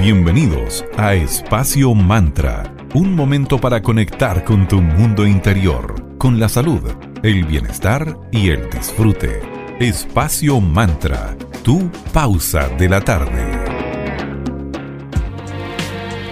Bienvenidos 0.00 0.82
a 0.96 1.12
Espacio 1.12 1.92
Mantra, 1.92 2.74
un 2.94 3.14
momento 3.14 3.60
para 3.60 3.82
conectar 3.82 4.44
con 4.44 4.66
tu 4.66 4.80
mundo 4.80 5.26
interior, 5.26 6.16
con 6.16 6.40
la 6.40 6.48
salud, 6.48 6.80
el 7.22 7.44
bienestar 7.44 8.16
y 8.32 8.48
el 8.48 8.70
disfrute. 8.70 9.42
Espacio 9.78 10.58
Mantra, 10.58 11.36
tu 11.62 11.90
pausa 12.14 12.70
de 12.78 12.88
la 12.88 13.02
tarde. 13.02 13.44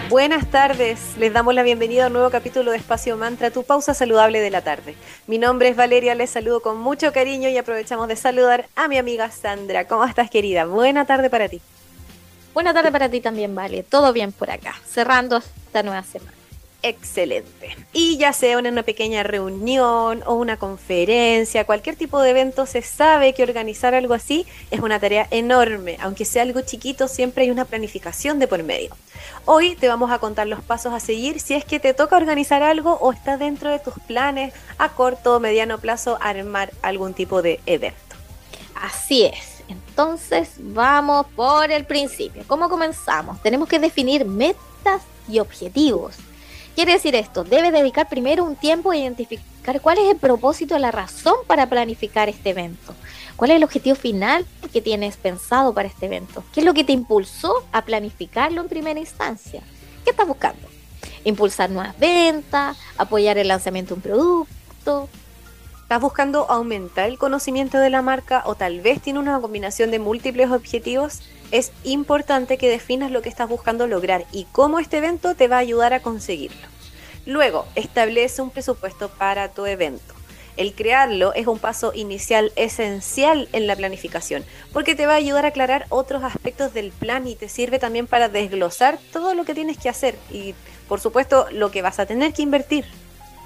Buenas 0.09 0.51
tardes, 0.51 1.19
les 1.19 1.35
damos 1.35 1.55
la 1.55 1.63
bienvenida 1.63 2.05
a 2.05 2.07
un 2.07 2.15
nuevo 2.15 2.31
capítulo 2.31 2.71
de 2.71 2.79
Espacio 2.79 3.19
Mantra, 3.19 3.51
tu 3.51 3.65
pausa 3.65 3.93
saludable 3.93 4.41
de 4.41 4.49
la 4.49 4.63
tarde. 4.63 4.95
Mi 5.27 5.37
nombre 5.37 5.69
es 5.69 5.77
Valeria, 5.77 6.15
les 6.15 6.31
saludo 6.31 6.63
con 6.63 6.79
mucho 6.79 7.13
cariño 7.13 7.51
y 7.51 7.59
aprovechamos 7.59 8.09
de 8.09 8.17
saludar 8.17 8.67
a 8.77 8.89
mi 8.89 8.97
amiga 8.97 9.31
Sandra. 9.31 9.87
¿Cómo 9.87 10.07
estás 10.07 10.31
querida? 10.31 10.65
Buena 10.65 11.05
tarde 11.05 11.29
para 11.29 11.51
ti. 11.51 11.61
Buena 12.55 12.75
tarde 12.75 12.91
para 12.91 13.09
ti 13.09 13.21
también, 13.21 13.55
Vale. 13.55 13.83
Todo 13.83 14.13
bien 14.13 14.33
por 14.33 14.51
acá, 14.51 14.75
cerrando 14.87 15.39
esta 15.67 15.83
nueva 15.83 16.03
semana. 16.03 16.39
Excelente. 16.81 17.77
Y 17.93 18.19
ya 18.19 18.33
sea 18.33 18.57
en 18.57 18.67
una 18.69 18.85
pequeña 18.85 19.25
reunión 19.25 20.23
o 20.27 20.35
una 20.35 20.59
conferencia, 20.59 21.65
cualquier 21.65 21.97
tipo 21.97 22.21
de 22.21 22.31
evento, 22.31 22.67
se 22.67 22.83
sabe 22.83 23.33
que 23.33 23.43
organizar 23.43 23.95
algo 23.95 24.15
así 24.15 24.47
es 24.71 24.79
una 24.79 25.01
tarea 25.01 25.27
enorme. 25.33 25.97
Aunque 26.01 26.25
sea 26.25 26.43
algo 26.43 26.61
chiquito, 26.61 27.09
siempre 27.09 27.45
hay 27.45 27.51
una 27.51 27.65
planificación 27.65 28.39
de 28.39 28.47
por 28.47 28.63
medio. 28.63 28.97
Hoy 29.45 29.75
te 29.75 29.89
vamos 29.89 30.13
a 30.13 30.21
contar 30.21 30.47
los 30.47 30.63
pasos 30.63 30.93
a 30.93 31.01
seguir 31.01 31.41
si 31.41 31.55
es 31.55 31.65
que 31.65 31.81
te 31.81 31.95
toca 31.95 32.17
organizar 32.17 32.63
algo 32.63 32.93
o 33.01 33.13
está 33.13 33.37
dentro 33.37 33.71
de 33.71 33.81
tus 33.81 33.95
planes 34.07 34.55
a 34.79 34.91
corto 34.91 35.37
o 35.37 35.41
mediano 35.41 35.79
plazo 35.79 36.17
armar 36.21 36.71
algún 36.83 37.13
tipo 37.13 37.43
de 37.43 37.59
evento. 37.67 37.99
Así 38.77 39.25
es. 39.25 39.58
Entonces 39.69 40.53
vamos 40.59 41.27
por 41.37 41.71
el 41.71 41.85
principio. 41.85 42.43
¿Cómo 42.47 42.69
comenzamos? 42.69 43.41
Tenemos 43.43 43.69
que 43.69 43.79
definir 43.79 44.25
metas 44.25 45.03
y 45.29 45.39
objetivos 45.39 46.17
quiere 46.79 46.93
decir 46.93 47.17
esto? 47.17 47.43
Debes 47.43 47.73
dedicar 47.73 48.09
primero 48.09 48.45
un 48.45 48.55
tiempo 48.55 48.93
a 48.93 48.97
identificar 48.97 49.81
cuál 49.81 49.99
es 49.99 50.11
el 50.11 50.17
propósito, 50.17 50.79
la 50.79 50.93
razón 50.93 51.35
para 51.49 51.69
planificar 51.69 52.29
este 52.29 52.51
evento. 52.51 52.95
¿Cuál 53.35 53.51
es 53.51 53.57
el 53.57 53.65
objetivo 53.65 53.97
final 53.97 54.47
que 54.73 54.81
tienes 54.81 55.17
pensado 55.17 55.75
para 55.75 55.89
este 55.89 56.07
evento? 56.07 56.45
¿Qué 56.53 56.61
es 56.61 56.67
lo 56.67 56.75
que 56.75 56.85
te 56.85 56.93
impulsó 56.93 57.53
a 57.73 57.83
planificarlo 57.85 58.61
en 58.61 58.69
primera 58.69 59.01
instancia? 59.01 59.61
¿Qué 60.05 60.11
estás 60.11 60.29
buscando? 60.29 60.69
¿Impulsar 61.25 61.69
nuevas 61.69 61.99
ventas? 61.99 62.77
¿Apoyar 62.97 63.39
el 63.39 63.49
lanzamiento 63.49 63.97
de 63.97 63.99
un 63.99 64.03
producto? 64.03 65.09
¿Estás 65.89 66.03
buscando 66.03 66.51
aumentar 66.51 67.09
el 67.09 67.17
conocimiento 67.17 67.79
de 67.79 67.89
la 67.89 68.03
marca 68.03 68.43
o 68.45 68.55
tal 68.55 68.83
vez 68.83 69.01
tiene 69.01 69.21
una 69.21 69.41
combinación 69.41 69.91
de 69.91 69.99
múltiples 69.99 70.51
objetivos? 70.51 71.23
es 71.51 71.73
importante 71.83 72.59
que 72.59 72.69
definas 72.69 73.11
lo 73.11 73.23
que 73.23 73.31
estás 73.31 73.49
buscando 73.49 73.87
lograr 73.87 74.27
y 74.31 74.45
cómo 74.53 74.81
este 74.81 74.99
evento 74.99 75.35
te 75.35 75.49
va 75.49 75.57
a 75.57 75.61
ayudar 75.61 75.95
a 75.95 76.03
conseguirlo. 76.03 76.69
Luego, 77.25 77.65
establece 77.75 78.43
un 78.43 78.51
presupuesto 78.51 79.09
para 79.09 79.49
tu 79.49 79.65
evento. 79.65 80.15
El 80.59 80.75
crearlo 80.75 81.33
es 81.33 81.47
un 81.47 81.59
paso 81.59 81.93
inicial 81.95 82.53
esencial 82.55 83.49
en 83.55 83.67
la 83.67 83.75
planificación, 83.75 84.45
porque 84.75 84.95
te 84.95 85.07
va 85.07 85.15
a 85.15 85.17
ayudar 85.17 85.47
a 85.47 85.49
aclarar 85.49 85.87
otros 85.89 86.23
aspectos 86.23 86.75
del 86.75 86.91
plan 86.91 87.27
y 87.27 87.35
te 87.35 87.49
sirve 87.49 87.79
también 87.79 88.07
para 88.07 88.29
desglosar 88.29 88.99
todo 89.11 89.33
lo 89.33 89.47
que 89.47 89.55
tienes 89.55 89.79
que 89.79 89.89
hacer 89.89 90.17
y, 90.31 90.55
por 90.87 91.01
supuesto, 91.01 91.47
lo 91.51 91.71
que 91.71 91.81
vas 91.81 91.99
a 91.99 92.05
tener 92.05 92.35
que 92.35 92.43
invertir. 92.43 92.85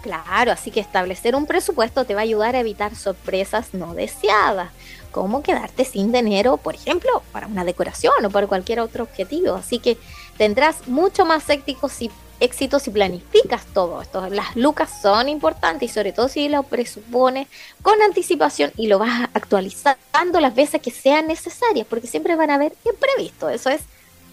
Claro, 0.03 0.51
así 0.53 0.71
que 0.71 0.81
establecer 0.81 1.37
un 1.37 1.47
presupuesto 1.47 2.05
te 2.05 2.15
va 2.15 2.21
a 2.21 2.25
ayudar 2.25 2.57
a 2.57 2.61
evitar 2.61 2.97
sorpresas 2.97 3.73
no 3.73 3.95
deseadas 3.95 4.71
cómo 5.13 5.43
quedarte 5.43 5.85
sin 5.85 6.11
dinero, 6.11 6.57
por 6.57 6.75
ejemplo, 6.75 7.23
para 7.31 7.47
una 7.47 7.65
decoración 7.65 8.25
o 8.25 8.31
para 8.31 8.49
cualquier 8.49 8.81
otro 8.81 9.05
objetivo. 9.05 9.55
Así 9.55 9.79
que 9.79 9.97
tendrás 10.37 10.89
mucho 10.89 11.25
más 11.25 11.49
éxito 11.51 11.89
si, 11.89 12.11
éxito 12.41 12.81
si 12.81 12.91
planificas 12.91 13.65
todo 13.67 14.03
esto. 14.03 14.29
Las 14.29 14.57
lucas 14.57 14.91
son 15.01 15.29
importantes 15.29 15.91
y 15.91 15.93
sobre 15.93 16.13
todo 16.13 16.29
si 16.29 16.49
lo 16.49 16.65
presupones 16.65 17.47
con 17.83 18.01
anticipación 18.03 18.73
y 18.77 18.89
lo 18.89 18.99
vas 18.99 19.29
actualizando 19.35 20.41
las 20.41 20.55
veces 20.55 20.81
que 20.81 20.91
sean 20.91 21.29
necesarias, 21.29 21.87
porque 21.89 22.09
siempre 22.09 22.35
van 22.35 22.51
a 22.51 22.55
haber 22.55 22.73
imprevistos. 22.85 23.53
Eso 23.53 23.71
es 23.71 23.83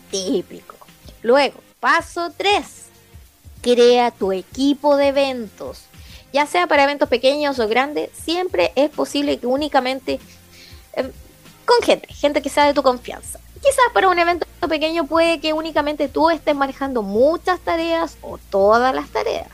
típico. 0.09 0.75
Luego, 1.21 1.59
paso 1.79 2.31
3. 2.35 2.88
Crea 3.61 4.11
tu 4.11 4.31
equipo 4.31 4.95
de 4.97 5.07
eventos. 5.07 5.83
Ya 6.31 6.45
sea 6.45 6.67
para 6.67 6.83
eventos 6.83 7.09
pequeños 7.09 7.59
o 7.59 7.67
grandes, 7.67 8.09
siempre 8.13 8.71
es 8.75 8.89
posible 8.89 9.39
que 9.39 9.47
únicamente 9.47 10.19
Em, 10.93 11.11
con 11.65 11.81
gente, 11.83 12.07
gente 12.13 12.41
que 12.41 12.49
sea 12.49 12.65
de 12.65 12.73
tu 12.73 12.83
confianza. 12.83 13.39
Quizás 13.61 13.85
para 13.93 14.09
un 14.09 14.17
evento 14.17 14.45
pequeño 14.67 15.05
puede 15.05 15.39
que 15.39 15.53
únicamente 15.53 16.07
tú 16.07 16.29
estés 16.29 16.55
manejando 16.55 17.03
muchas 17.03 17.59
tareas 17.59 18.17
o 18.21 18.37
todas 18.49 18.93
las 18.95 19.09
tareas. 19.09 19.47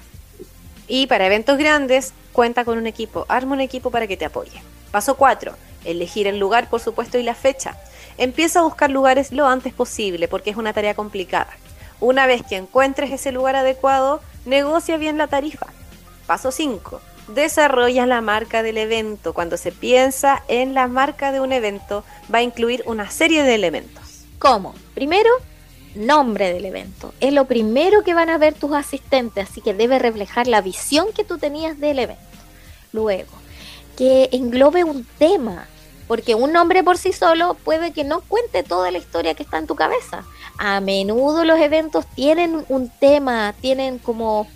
Y 0.87 1.07
para 1.07 1.25
eventos 1.25 1.57
grandes, 1.57 2.13
cuenta 2.31 2.63
con 2.63 2.77
un 2.77 2.87
equipo, 2.87 3.25
arma 3.27 3.53
un 3.53 3.61
equipo 3.61 3.91
para 3.91 4.07
que 4.07 4.17
te 4.17 4.25
apoye. 4.25 4.61
Paso 4.91 5.16
4. 5.16 5.53
Elegir 5.83 6.27
el 6.27 6.39
lugar, 6.39 6.69
por 6.69 6.79
supuesto, 6.79 7.17
y 7.17 7.23
la 7.23 7.35
fecha. 7.35 7.77
Empieza 8.17 8.59
a 8.59 8.63
buscar 8.63 8.91
lugares 8.91 9.31
lo 9.31 9.47
antes 9.47 9.73
posible 9.73 10.27
porque 10.27 10.51
es 10.51 10.57
una 10.57 10.73
tarea 10.73 10.93
complicada. 10.93 11.51
Una 12.00 12.28
vez 12.28 12.44
que 12.47 12.57
encuentres 12.57 13.11
ese 13.11 13.31
lugar 13.31 13.56
adecuado, 13.56 14.22
negocia 14.45 14.97
bien 14.97 15.17
la 15.17 15.28
tarifa. 15.28 15.67
Paso 16.28 16.51
5 16.51 17.01
desarrolla 17.28 18.06
la 18.06 18.22
marca 18.22 18.63
del 18.63 18.78
evento. 18.78 19.33
Cuando 19.33 19.57
se 19.57 19.72
piensa 19.72 20.44
en 20.47 20.73
la 20.73 20.88
marca 20.88 21.31
de 21.31 21.39
un 21.39 21.51
evento, 21.51 22.03
va 22.34 22.39
a 22.39 22.44
incluir 22.44 22.84
una 22.85 23.09
serie 23.09 23.44
de 23.44 23.55
elementos. 23.55 24.25
¿Cómo? 24.39 24.75
Primero, 24.94 25.29
nombre 25.95 26.53
del 26.53 26.66
evento. 26.66 27.13
Es 27.19 27.34
lo 27.34 27.45
primero 27.45 28.03
que 28.03 28.13
van 28.13 28.29
a 28.29 28.38
ver 28.38 28.53
tus 28.53 28.73
asistentes, 28.73 29.50
así 29.50 29.61
que 29.61 29.73
debe 29.73 30.00
reflejar 30.00 30.47
la 30.47 30.61
visión 30.61 31.07
que 31.13 31.23
tú 31.23 31.38
tenías 31.38 31.79
del 31.79 32.00
evento. 32.00 32.22
Luego, 32.91 33.31
que 33.97 34.29
englobe 34.31 34.84
un 34.84 35.05
tema, 35.17 35.67
porque 36.07 36.35
un 36.35 36.53
nombre 36.53 36.84
por 36.84 36.97
sí 36.97 37.13
solo 37.13 37.55
puede 37.55 37.91
que 37.91 38.03
no 38.03 38.22
cuente 38.22 38.63
toda 38.63 38.91
la 38.91 38.97
historia 38.97 39.34
que 39.34 39.44
está 39.44 39.57
en 39.57 39.67
tu 39.67 39.75
cabeza. 39.75 40.23
A 40.57 40.79
menudo 40.79 41.43
los 41.43 41.59
eventos 41.59 42.05
tienen 42.16 42.66
un 42.69 42.89
tema, 42.89 43.53
tienen 43.61 43.99
como 43.99 44.47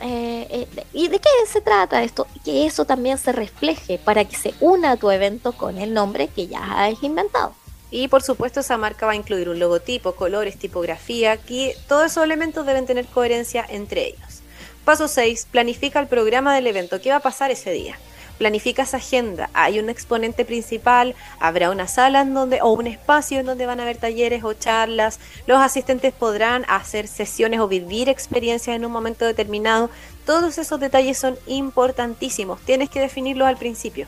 eh, 0.00 0.46
eh, 0.76 0.84
¿Y 0.92 1.08
de 1.08 1.18
qué 1.18 1.28
se 1.50 1.62
trata 1.62 2.02
esto? 2.02 2.26
Que 2.44 2.66
eso 2.66 2.84
también 2.84 3.16
se 3.16 3.32
refleje 3.32 3.98
para 3.98 4.24
que 4.24 4.36
se 4.36 4.54
una 4.60 4.92
a 4.92 4.96
tu 4.96 5.10
evento 5.10 5.52
con 5.52 5.78
el 5.78 5.94
nombre 5.94 6.28
que 6.28 6.46
ya 6.46 6.84
has 6.84 7.02
inventado. 7.02 7.54
Y 7.90 8.08
por 8.08 8.22
supuesto 8.22 8.60
esa 8.60 8.76
marca 8.76 9.06
va 9.06 9.12
a 9.12 9.16
incluir 9.16 9.48
un 9.48 9.58
logotipo, 9.58 10.14
colores, 10.14 10.58
tipografía, 10.58 11.36
que 11.38 11.76
todos 11.88 12.06
esos 12.06 12.24
elementos 12.24 12.66
deben 12.66 12.86
tener 12.86 13.06
coherencia 13.06 13.64
entre 13.68 14.08
ellos. 14.08 14.42
Paso 14.84 15.08
6. 15.08 15.46
Planifica 15.50 16.00
el 16.00 16.08
programa 16.08 16.54
del 16.54 16.66
evento. 16.66 17.00
¿Qué 17.00 17.10
va 17.10 17.16
a 17.16 17.20
pasar 17.20 17.50
ese 17.50 17.70
día? 17.70 17.96
Planifica 18.38 18.82
esa 18.82 18.98
agenda. 18.98 19.50
Hay 19.54 19.78
un 19.78 19.88
exponente 19.88 20.44
principal, 20.44 21.14
habrá 21.40 21.70
una 21.70 21.88
sala 21.88 22.22
en 22.22 22.34
donde 22.34 22.60
o 22.62 22.70
un 22.70 22.86
espacio 22.86 23.40
en 23.40 23.46
donde 23.46 23.66
van 23.66 23.80
a 23.80 23.84
haber 23.84 23.96
talleres 23.96 24.44
o 24.44 24.52
charlas. 24.54 25.18
Los 25.46 25.58
asistentes 25.58 26.12
podrán 26.12 26.64
hacer 26.68 27.08
sesiones 27.08 27.60
o 27.60 27.68
vivir 27.68 28.08
experiencias 28.08 28.76
en 28.76 28.84
un 28.84 28.92
momento 28.92 29.24
determinado. 29.24 29.90
Todos 30.26 30.58
esos 30.58 30.80
detalles 30.80 31.18
son 31.18 31.38
importantísimos. 31.46 32.60
Tienes 32.60 32.90
que 32.90 33.00
definirlos 33.00 33.48
al 33.48 33.56
principio. 33.56 34.06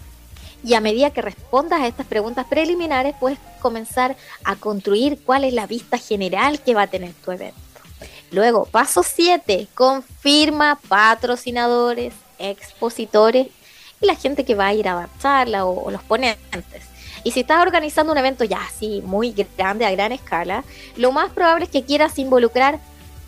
Y 0.64 0.75
a 0.75 0.81
medida 0.81 1.10
que 1.10 1.22
respondas 1.22 1.81
a 1.81 1.87
estas 1.87 2.06
preguntas 2.06 2.47
preliminares, 2.47 3.14
puedes 3.20 3.38
comenzar 3.60 4.16
a 4.43 4.56
construir 4.56 5.20
cuál 5.25 5.44
es 5.44 5.53
la 5.53 5.66
vista 5.66 5.98
general 5.98 6.60
que 6.60 6.75
va 6.75 6.82
a 6.82 6.87
tener 6.87 7.12
tu 7.12 7.31
evento. 7.31 7.56
Luego, 8.32 8.64
paso 8.64 9.03
7, 9.04 9.69
confirma 9.75 10.81
patrocinadores, 10.88 12.14
expositores 12.38 13.48
y 14.00 14.06
la 14.06 14.14
gente 14.14 14.44
que 14.44 14.54
va 14.54 14.66
a 14.66 14.74
ir 14.74 14.88
a 14.88 15.08
dar 15.22 15.48
o, 15.62 15.90
los 15.90 16.02
ponentes. 16.02 16.84
Y 17.24 17.32
si 17.32 17.40
estás 17.40 17.60
organizando 17.60 18.12
un 18.12 18.18
evento 18.18 18.44
ya 18.44 18.62
así, 18.62 19.02
muy 19.04 19.34
grande, 19.56 19.84
a 19.84 19.90
gran 19.90 20.12
escala, 20.12 20.64
lo 20.96 21.12
más 21.12 21.32
probable 21.32 21.64
es 21.64 21.70
que 21.70 21.84
quieras 21.84 22.19
involucrar 22.19 22.78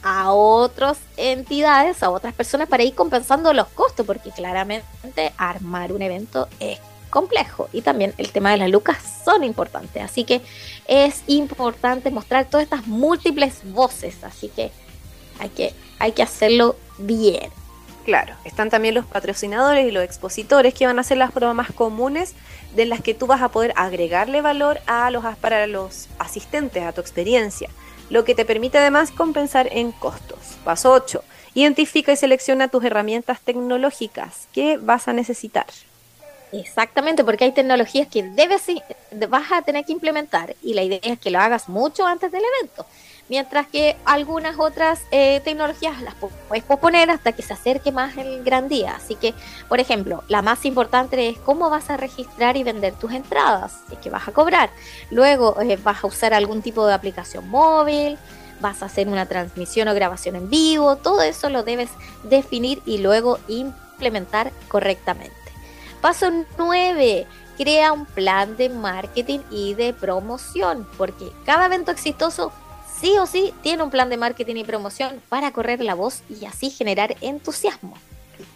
a 0.02 0.32
otras 0.32 0.98
entidades, 1.16 2.02
a 2.02 2.10
otras 2.10 2.32
personas 2.32 2.68
para 2.68 2.84
ir 2.84 2.94
compensando 2.94 3.52
los 3.52 3.66
costos, 3.68 4.06
porque 4.06 4.30
claramente 4.30 5.32
armar 5.36 5.92
un 5.92 6.02
evento 6.02 6.48
es 6.60 6.78
complejo 7.10 7.68
y 7.72 7.82
también 7.82 8.14
el 8.18 8.30
tema 8.30 8.50
de 8.52 8.58
las 8.58 8.70
lucas 8.70 8.98
son 9.24 9.42
importantes, 9.42 10.02
así 10.02 10.24
que 10.24 10.42
es 10.86 11.22
importante 11.26 12.10
mostrar 12.10 12.44
todas 12.44 12.64
estas 12.64 12.86
múltiples 12.86 13.60
voces, 13.64 14.22
así 14.22 14.48
que 14.48 14.70
hay 15.38 15.48
que, 15.48 15.74
hay 15.98 16.12
que 16.12 16.22
hacerlo 16.22 16.76
bien. 16.98 17.50
Claro, 18.08 18.32
están 18.46 18.70
también 18.70 18.94
los 18.94 19.04
patrocinadores 19.04 19.86
y 19.86 19.90
los 19.90 20.02
expositores 20.02 20.72
que 20.72 20.86
van 20.86 20.98
a 20.98 21.02
ser 21.02 21.18
las 21.18 21.30
pruebas 21.30 21.54
más 21.54 21.72
comunes 21.72 22.32
de 22.74 22.86
las 22.86 23.02
que 23.02 23.12
tú 23.12 23.26
vas 23.26 23.42
a 23.42 23.50
poder 23.50 23.74
agregarle 23.76 24.40
valor 24.40 24.80
a 24.86 25.10
los, 25.10 25.22
para 25.42 25.66
los 25.66 26.08
asistentes 26.18 26.82
a 26.84 26.92
tu 26.92 27.02
experiencia, 27.02 27.68
lo 28.08 28.24
que 28.24 28.34
te 28.34 28.46
permite 28.46 28.78
además 28.78 29.10
compensar 29.10 29.68
en 29.72 29.92
costos. 29.92 30.38
Paso 30.64 30.90
8. 30.90 31.22
Identifica 31.52 32.10
y 32.10 32.16
selecciona 32.16 32.68
tus 32.68 32.82
herramientas 32.82 33.42
tecnológicas 33.42 34.48
que 34.54 34.78
vas 34.78 35.06
a 35.06 35.12
necesitar. 35.12 35.66
Exactamente, 36.50 37.24
porque 37.24 37.44
hay 37.44 37.52
tecnologías 37.52 38.08
que 38.08 38.22
debes 38.22 38.62
vas 39.28 39.52
a 39.52 39.60
tener 39.60 39.84
que 39.84 39.92
implementar 39.92 40.56
y 40.62 40.72
la 40.72 40.82
idea 40.82 41.00
es 41.02 41.18
que 41.18 41.30
lo 41.30 41.40
hagas 41.40 41.68
mucho 41.68 42.06
antes 42.06 42.32
del 42.32 42.42
evento. 42.56 42.86
Mientras 43.28 43.66
que 43.66 43.96
algunas 44.04 44.58
otras 44.58 45.00
eh, 45.10 45.40
tecnologías 45.44 46.00
las 46.02 46.14
puedes 46.14 46.64
posponer 46.64 47.10
hasta 47.10 47.32
que 47.32 47.42
se 47.42 47.52
acerque 47.52 47.92
más 47.92 48.16
el 48.16 48.42
gran 48.42 48.68
día. 48.68 48.94
Así 48.96 49.14
que, 49.14 49.34
por 49.68 49.80
ejemplo, 49.80 50.24
la 50.28 50.42
más 50.42 50.64
importante 50.64 51.28
es 51.28 51.38
cómo 51.38 51.70
vas 51.70 51.90
a 51.90 51.96
registrar 51.96 52.56
y 52.56 52.64
vender 52.64 52.94
tus 52.94 53.12
entradas, 53.12 53.80
es 53.90 53.98
que 53.98 54.10
vas 54.10 54.28
a 54.28 54.32
cobrar. 54.32 54.70
Luego 55.10 55.60
eh, 55.60 55.78
vas 55.82 56.02
a 56.02 56.06
usar 56.06 56.34
algún 56.34 56.62
tipo 56.62 56.86
de 56.86 56.94
aplicación 56.94 57.48
móvil, 57.48 58.18
vas 58.60 58.82
a 58.82 58.86
hacer 58.86 59.08
una 59.08 59.26
transmisión 59.26 59.88
o 59.88 59.94
grabación 59.94 60.36
en 60.36 60.50
vivo, 60.50 60.96
todo 60.96 61.22
eso 61.22 61.48
lo 61.48 61.62
debes 61.62 61.90
definir 62.24 62.82
y 62.86 62.98
luego 62.98 63.38
implementar 63.48 64.52
correctamente. 64.68 65.34
Paso 66.00 66.30
9 66.56 67.26
crea 67.56 67.92
un 67.92 68.06
plan 68.06 68.56
de 68.56 68.68
marketing 68.68 69.40
y 69.50 69.74
de 69.74 69.92
promoción, 69.92 70.86
porque 70.96 71.32
cada 71.44 71.66
evento 71.66 71.90
exitoso 71.90 72.52
sí 73.00 73.16
o 73.18 73.26
sí 73.26 73.52
tiene 73.62 73.82
un 73.82 73.90
plan 73.90 74.10
de 74.10 74.16
marketing 74.16 74.56
y 74.56 74.64
promoción 74.64 75.20
para 75.28 75.52
correr 75.52 75.80
la 75.80 75.94
voz 75.94 76.22
y 76.28 76.44
así 76.46 76.70
generar 76.70 77.16
entusiasmo. 77.20 77.96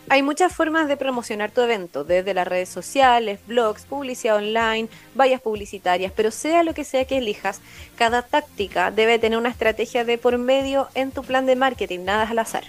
Hay 0.09 0.23
muchas 0.23 0.55
formas 0.55 0.89
de 0.89 0.97
promocionar 0.97 1.51
tu 1.51 1.61
evento, 1.61 2.05
desde 2.05 2.35
las 2.35 2.47
redes 2.47 2.69
sociales, 2.69 3.41
blogs, 3.47 3.85
publicidad 3.85 4.37
online, 4.37 4.89
vallas 5.15 5.41
publicitarias, 5.41 6.13
pero 6.15 6.31
sea 6.31 6.63
lo 6.63 6.75
que 6.75 6.85
sea 6.85 7.05
que 7.07 7.19
elijas, 7.19 7.61
cada 7.97 8.23
táctica 8.23 8.91
debe 8.91 9.19
tener 9.19 9.39
una 9.39 9.49
estrategia 9.49 10.05
de 10.05 10.19
por 10.19 10.39
medio 10.39 10.89
en 10.95 11.13
tu 11.13 11.23
plan 11.23 11.47
de 11.47 11.57
marketing, 11.57 12.01
nada 12.01 12.29
al 12.29 12.39
azar. 12.39 12.65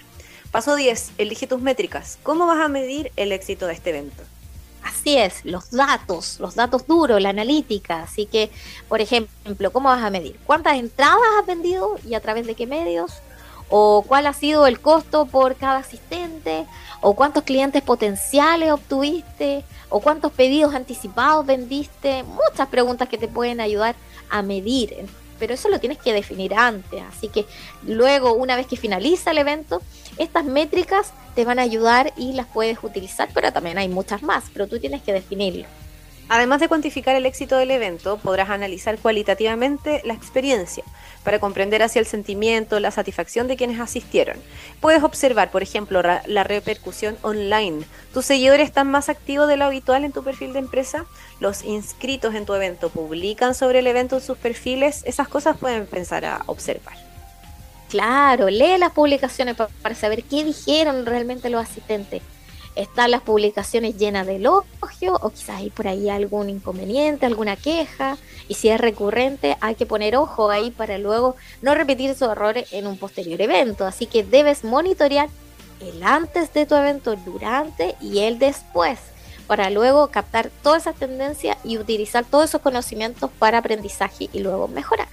Paso 0.50 0.76
10. 0.76 1.12
Elige 1.18 1.48
tus 1.48 1.60
métricas. 1.60 2.18
¿Cómo 2.22 2.46
vas 2.46 2.60
a 2.60 2.68
medir 2.68 3.10
el 3.16 3.32
éxito 3.32 3.66
de 3.66 3.74
este 3.74 3.90
evento? 3.90 4.22
Así 4.84 5.16
es, 5.16 5.44
los 5.44 5.70
datos, 5.70 6.38
los 6.40 6.54
datos 6.54 6.86
duros, 6.86 7.20
la 7.20 7.30
analítica. 7.30 8.02
Así 8.02 8.26
que, 8.26 8.50
por 8.88 9.00
ejemplo, 9.00 9.72
¿cómo 9.72 9.88
vas 9.88 10.02
a 10.02 10.10
medir? 10.10 10.38
¿Cuántas 10.46 10.76
entradas 10.76 11.20
has 11.40 11.46
vendido 11.46 11.96
y 12.06 12.14
a 12.14 12.20
través 12.20 12.46
de 12.46 12.54
qué 12.54 12.66
medios? 12.66 13.12
¿O 13.70 14.04
cuál 14.06 14.26
ha 14.26 14.34
sido 14.34 14.66
el 14.66 14.80
costo 14.80 15.24
por 15.26 15.56
cada 15.56 15.78
asistente? 15.78 16.66
¿O 17.00 17.14
cuántos 17.14 17.44
clientes 17.44 17.82
potenciales 17.82 18.70
obtuviste? 18.70 19.64
¿O 19.88 20.00
cuántos 20.00 20.32
pedidos 20.32 20.74
anticipados 20.74 21.46
vendiste? 21.46 22.22
Muchas 22.22 22.68
preguntas 22.68 23.08
que 23.08 23.18
te 23.18 23.28
pueden 23.28 23.60
ayudar 23.60 23.96
a 24.30 24.42
medir 24.42 25.06
pero 25.38 25.54
eso 25.54 25.68
lo 25.68 25.78
tienes 25.78 25.98
que 25.98 26.12
definir 26.12 26.54
antes. 26.54 27.02
Así 27.02 27.28
que 27.28 27.44
luego, 27.82 28.32
una 28.32 28.56
vez 28.56 28.66
que 28.66 28.76
finaliza 28.76 29.32
el 29.32 29.38
evento, 29.38 29.82
estas 30.16 30.44
métricas 30.44 31.12
te 31.34 31.44
van 31.44 31.58
a 31.58 31.62
ayudar 31.62 32.12
y 32.16 32.32
las 32.32 32.46
puedes 32.46 32.78
utilizar, 32.82 33.28
pero 33.34 33.52
también 33.52 33.78
hay 33.78 33.88
muchas 33.88 34.22
más, 34.22 34.44
pero 34.52 34.66
tú 34.66 34.78
tienes 34.78 35.02
que 35.02 35.12
definirlo. 35.12 35.66
Además 36.28 36.60
de 36.60 36.68
cuantificar 36.68 37.14
el 37.16 37.26
éxito 37.26 37.56
del 37.58 37.70
evento, 37.70 38.16
podrás 38.16 38.48
analizar 38.48 38.98
cualitativamente 38.98 40.00
la 40.04 40.14
experiencia 40.14 40.82
para 41.22 41.38
comprender 41.38 41.82
hacia 41.82 42.00
el 42.00 42.06
sentimiento, 42.06 42.80
la 42.80 42.90
satisfacción 42.90 43.46
de 43.46 43.56
quienes 43.56 43.78
asistieron. 43.78 44.38
Puedes 44.80 45.02
observar, 45.02 45.50
por 45.50 45.62
ejemplo, 45.62 46.02
la 46.02 46.44
repercusión 46.44 47.18
online. 47.20 47.84
¿Tus 48.14 48.24
seguidores 48.24 48.66
están 48.66 48.90
más 48.90 49.10
activos 49.10 49.48
de 49.48 49.58
lo 49.58 49.66
habitual 49.66 50.04
en 50.04 50.12
tu 50.12 50.24
perfil 50.24 50.54
de 50.54 50.60
empresa? 50.60 51.04
¿Los 51.40 51.62
inscritos 51.62 52.34
en 52.34 52.46
tu 52.46 52.54
evento 52.54 52.88
publican 52.88 53.54
sobre 53.54 53.80
el 53.80 53.86
evento 53.86 54.16
en 54.16 54.22
sus 54.22 54.38
perfiles? 54.38 55.02
Esas 55.04 55.28
cosas 55.28 55.58
pueden 55.58 55.86
pensar 55.86 56.24
a 56.24 56.42
observar. 56.46 57.03
Claro, 57.88 58.48
lee 58.48 58.78
las 58.78 58.92
publicaciones 58.92 59.56
para 59.56 59.94
saber 59.94 60.24
qué 60.24 60.44
dijeron 60.44 61.06
realmente 61.06 61.50
los 61.50 61.62
asistentes 61.62 62.22
están 62.76 63.12
las 63.12 63.22
publicaciones 63.22 63.96
llenas 63.96 64.26
de 64.26 64.36
elogio 64.36 65.14
o 65.20 65.30
quizás 65.30 65.60
hay 65.60 65.70
por 65.70 65.86
ahí 65.86 66.08
algún 66.08 66.50
inconveniente, 66.50 67.26
alguna 67.26 67.56
queja. 67.56 68.16
Y 68.48 68.54
si 68.54 68.68
es 68.68 68.80
recurrente, 68.80 69.56
hay 69.60 69.76
que 69.76 69.86
poner 69.86 70.16
ojo 70.16 70.50
ahí 70.50 70.70
para 70.70 70.98
luego 70.98 71.36
no 71.62 71.74
repetir 71.74 72.10
esos 72.10 72.32
errores 72.32 72.72
en 72.72 72.86
un 72.86 72.98
posterior 72.98 73.40
evento. 73.40 73.86
Así 73.86 74.06
que 74.06 74.24
debes 74.24 74.64
monitorear 74.64 75.28
el 75.80 76.02
antes 76.02 76.52
de 76.52 76.66
tu 76.66 76.74
evento, 76.74 77.14
durante 77.16 77.94
y 78.00 78.20
el 78.20 78.38
después, 78.38 78.98
para 79.46 79.70
luego 79.70 80.08
captar 80.08 80.50
todas 80.62 80.82
esas 80.82 80.96
tendencias 80.96 81.56
y 81.62 81.78
utilizar 81.78 82.24
todos 82.24 82.46
esos 82.46 82.60
conocimientos 82.60 83.30
para 83.38 83.58
aprendizaje 83.58 84.28
y 84.32 84.40
luego 84.40 84.66
mejorar. 84.66 85.08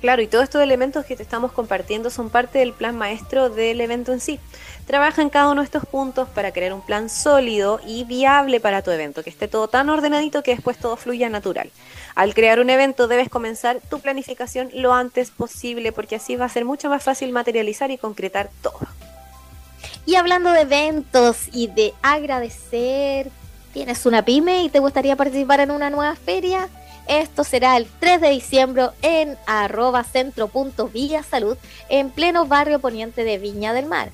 Claro, 0.00 0.22
y 0.22 0.26
todos 0.26 0.44
estos 0.44 0.62
elementos 0.62 1.04
que 1.04 1.14
te 1.14 1.22
estamos 1.22 1.52
compartiendo 1.52 2.08
son 2.08 2.30
parte 2.30 2.60
del 2.60 2.72
plan 2.72 2.96
maestro 2.96 3.50
del 3.50 3.82
evento 3.82 4.12
en 4.12 4.20
sí. 4.20 4.40
Trabaja 4.86 5.20
en 5.20 5.28
cada 5.28 5.50
uno 5.50 5.60
de 5.60 5.66
estos 5.66 5.84
puntos 5.84 6.26
para 6.30 6.52
crear 6.52 6.72
un 6.72 6.80
plan 6.80 7.10
sólido 7.10 7.80
y 7.86 8.04
viable 8.04 8.60
para 8.60 8.80
tu 8.80 8.90
evento, 8.90 9.22
que 9.22 9.28
esté 9.28 9.46
todo 9.46 9.68
tan 9.68 9.90
ordenadito 9.90 10.42
que 10.42 10.52
después 10.52 10.78
todo 10.78 10.96
fluya 10.96 11.28
natural. 11.28 11.70
Al 12.14 12.32
crear 12.32 12.60
un 12.60 12.70
evento 12.70 13.08
debes 13.08 13.28
comenzar 13.28 13.80
tu 13.90 14.00
planificación 14.00 14.70
lo 14.72 14.94
antes 14.94 15.30
posible 15.30 15.92
porque 15.92 16.16
así 16.16 16.34
va 16.34 16.46
a 16.46 16.48
ser 16.48 16.64
mucho 16.64 16.88
más 16.88 17.02
fácil 17.02 17.30
materializar 17.32 17.90
y 17.90 17.98
concretar 17.98 18.48
todo. 18.62 18.80
Y 20.06 20.14
hablando 20.14 20.50
de 20.52 20.62
eventos 20.62 21.48
y 21.52 21.66
de 21.66 21.92
agradecer, 22.00 23.30
¿tienes 23.74 24.06
una 24.06 24.24
pyme 24.24 24.64
y 24.64 24.70
te 24.70 24.78
gustaría 24.78 25.14
participar 25.14 25.60
en 25.60 25.70
una 25.70 25.90
nueva 25.90 26.16
feria? 26.16 26.70
Esto 27.10 27.42
será 27.42 27.76
el 27.76 27.88
3 27.98 28.20
de 28.20 28.30
diciembre 28.30 28.90
en 29.02 29.36
arroba 29.48 30.04
salud 30.04 31.56
en 31.88 32.10
pleno 32.10 32.46
barrio 32.46 32.78
poniente 32.78 33.24
de 33.24 33.36
Viña 33.36 33.72
del 33.72 33.86
Mar. 33.86 34.12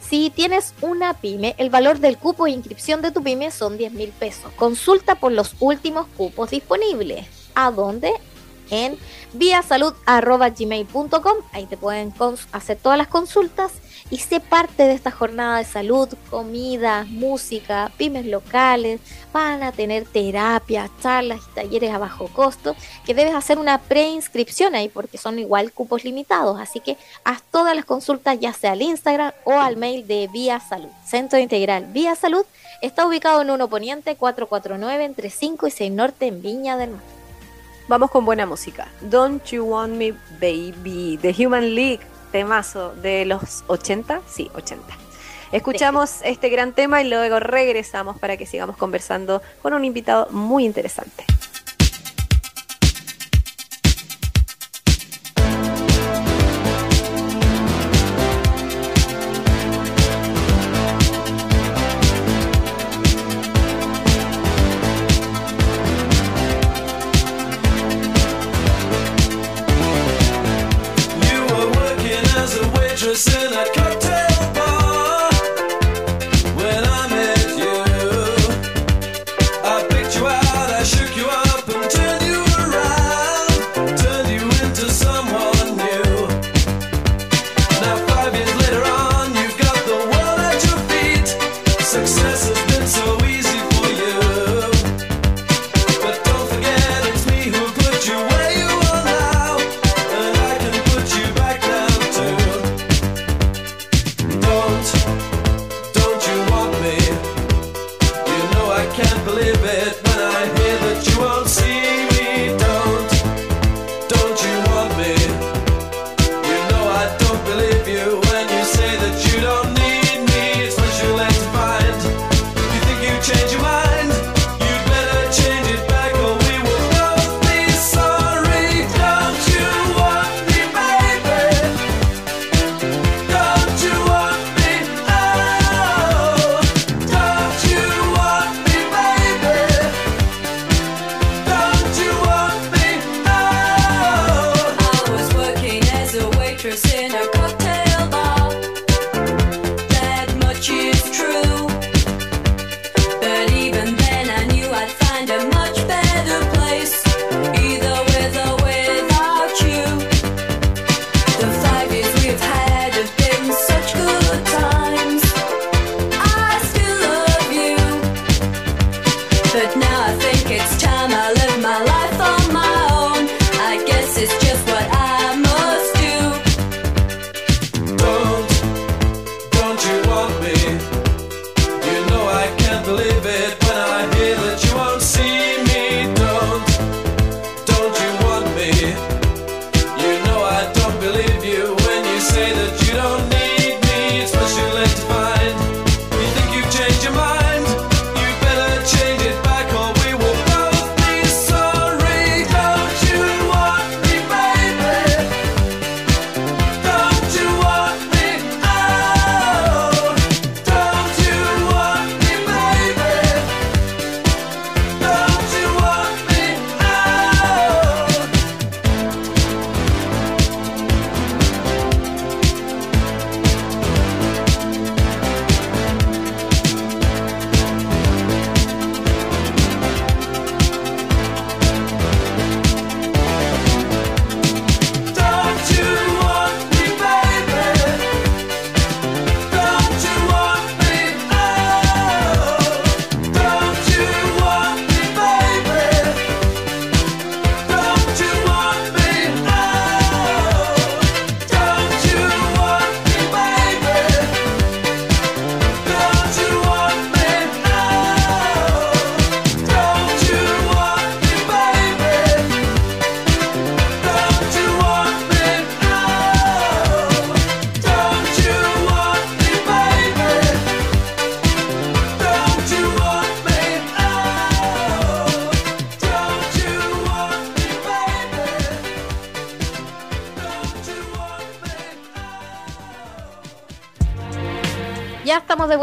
Si 0.00 0.30
tienes 0.30 0.72
una 0.80 1.14
pyme, 1.14 1.56
el 1.58 1.70
valor 1.70 1.98
del 1.98 2.18
cupo 2.18 2.44
de 2.44 2.52
inscripción 2.52 3.02
de 3.02 3.10
tu 3.10 3.24
pyme 3.24 3.50
son 3.50 3.76
10 3.76 3.94
mil 3.94 4.10
pesos. 4.10 4.52
Consulta 4.52 5.16
por 5.16 5.32
los 5.32 5.56
últimos 5.58 6.06
cupos 6.16 6.50
disponibles. 6.50 7.26
¿A 7.56 7.72
dónde? 7.72 8.12
En 8.70 8.96
viasalud.gmail.com. 9.32 11.36
Ahí 11.52 11.66
te 11.66 11.76
pueden 11.76 12.14
hacer 12.52 12.78
todas 12.80 12.96
las 12.96 13.08
consultas 13.08 13.72
y 14.10 14.18
sé 14.18 14.40
parte 14.40 14.84
de 14.84 14.92
esta 14.92 15.10
jornada 15.10 15.58
de 15.58 15.64
salud, 15.64 16.08
comida, 16.30 17.04
música, 17.08 17.90
pymes 17.96 18.26
locales, 18.26 19.00
van 19.32 19.62
a 19.62 19.72
tener 19.72 20.04
terapia, 20.04 20.90
charlas 21.02 21.40
y 21.40 21.54
talleres 21.54 21.92
a 21.92 21.98
bajo 21.98 22.28
costo, 22.28 22.76
que 23.04 23.14
debes 23.14 23.34
hacer 23.34 23.58
una 23.58 23.78
preinscripción 23.78 24.74
ahí 24.74 24.88
porque 24.88 25.18
son 25.18 25.38
igual 25.38 25.72
cupos 25.72 26.04
limitados, 26.04 26.60
así 26.60 26.80
que 26.80 26.96
haz 27.24 27.42
todas 27.50 27.74
las 27.74 27.84
consultas 27.84 28.38
ya 28.38 28.52
sea 28.52 28.72
al 28.72 28.82
Instagram 28.82 29.32
o 29.44 29.52
al 29.52 29.76
mail 29.76 30.06
de 30.06 30.28
Vía 30.32 30.60
Salud. 30.60 30.90
Centro 31.04 31.38
Integral 31.38 31.86
Vía 31.86 32.14
Salud 32.14 32.44
está 32.82 33.06
ubicado 33.06 33.42
en 33.42 33.50
1 33.50 33.68
Poniente 33.68 34.14
449 34.14 35.04
entre 35.04 35.30
5 35.30 35.66
y 35.66 35.70
6 35.70 35.92
Norte 35.92 36.26
en 36.26 36.42
Viña 36.42 36.76
del 36.76 36.90
Mar. 36.90 37.00
Vamos 37.88 38.10
con 38.10 38.24
buena 38.24 38.46
música. 38.46 38.88
Don't 39.00 39.44
You 39.44 39.64
Want 39.64 39.94
Me 39.94 40.12
Baby, 40.40 41.18
The 41.22 41.46
Human 41.46 41.74
League 41.74 42.00
temazo 42.32 42.94
de 42.94 43.24
los 43.24 43.64
80, 43.66 44.20
sí, 44.28 44.50
80. 44.54 44.84
Escuchamos 45.52 46.20
este 46.24 46.48
gran 46.48 46.72
tema 46.72 47.02
y 47.02 47.08
luego 47.08 47.38
regresamos 47.38 48.18
para 48.18 48.36
que 48.36 48.46
sigamos 48.46 48.76
conversando 48.76 49.42
con 49.62 49.74
un 49.74 49.84
invitado 49.84 50.28
muy 50.30 50.64
interesante. 50.64 51.24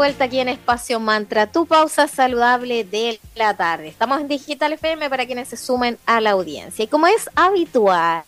Vuelta 0.04 0.24
aquí 0.24 0.38
en 0.38 0.50
Espacio 0.50 1.00
Mantra, 1.00 1.50
tu 1.50 1.64
pausa 1.64 2.06
saludable 2.08 2.84
de 2.84 3.18
la 3.36 3.56
tarde. 3.56 3.88
Estamos 3.88 4.20
en 4.20 4.28
Digital 4.28 4.74
FM 4.74 5.08
para 5.08 5.24
quienes 5.24 5.48
se 5.48 5.56
sumen 5.56 5.96
a 6.04 6.20
la 6.20 6.32
audiencia. 6.32 6.84
Y 6.84 6.88
como 6.88 7.06
es 7.06 7.30
habitual, 7.34 8.22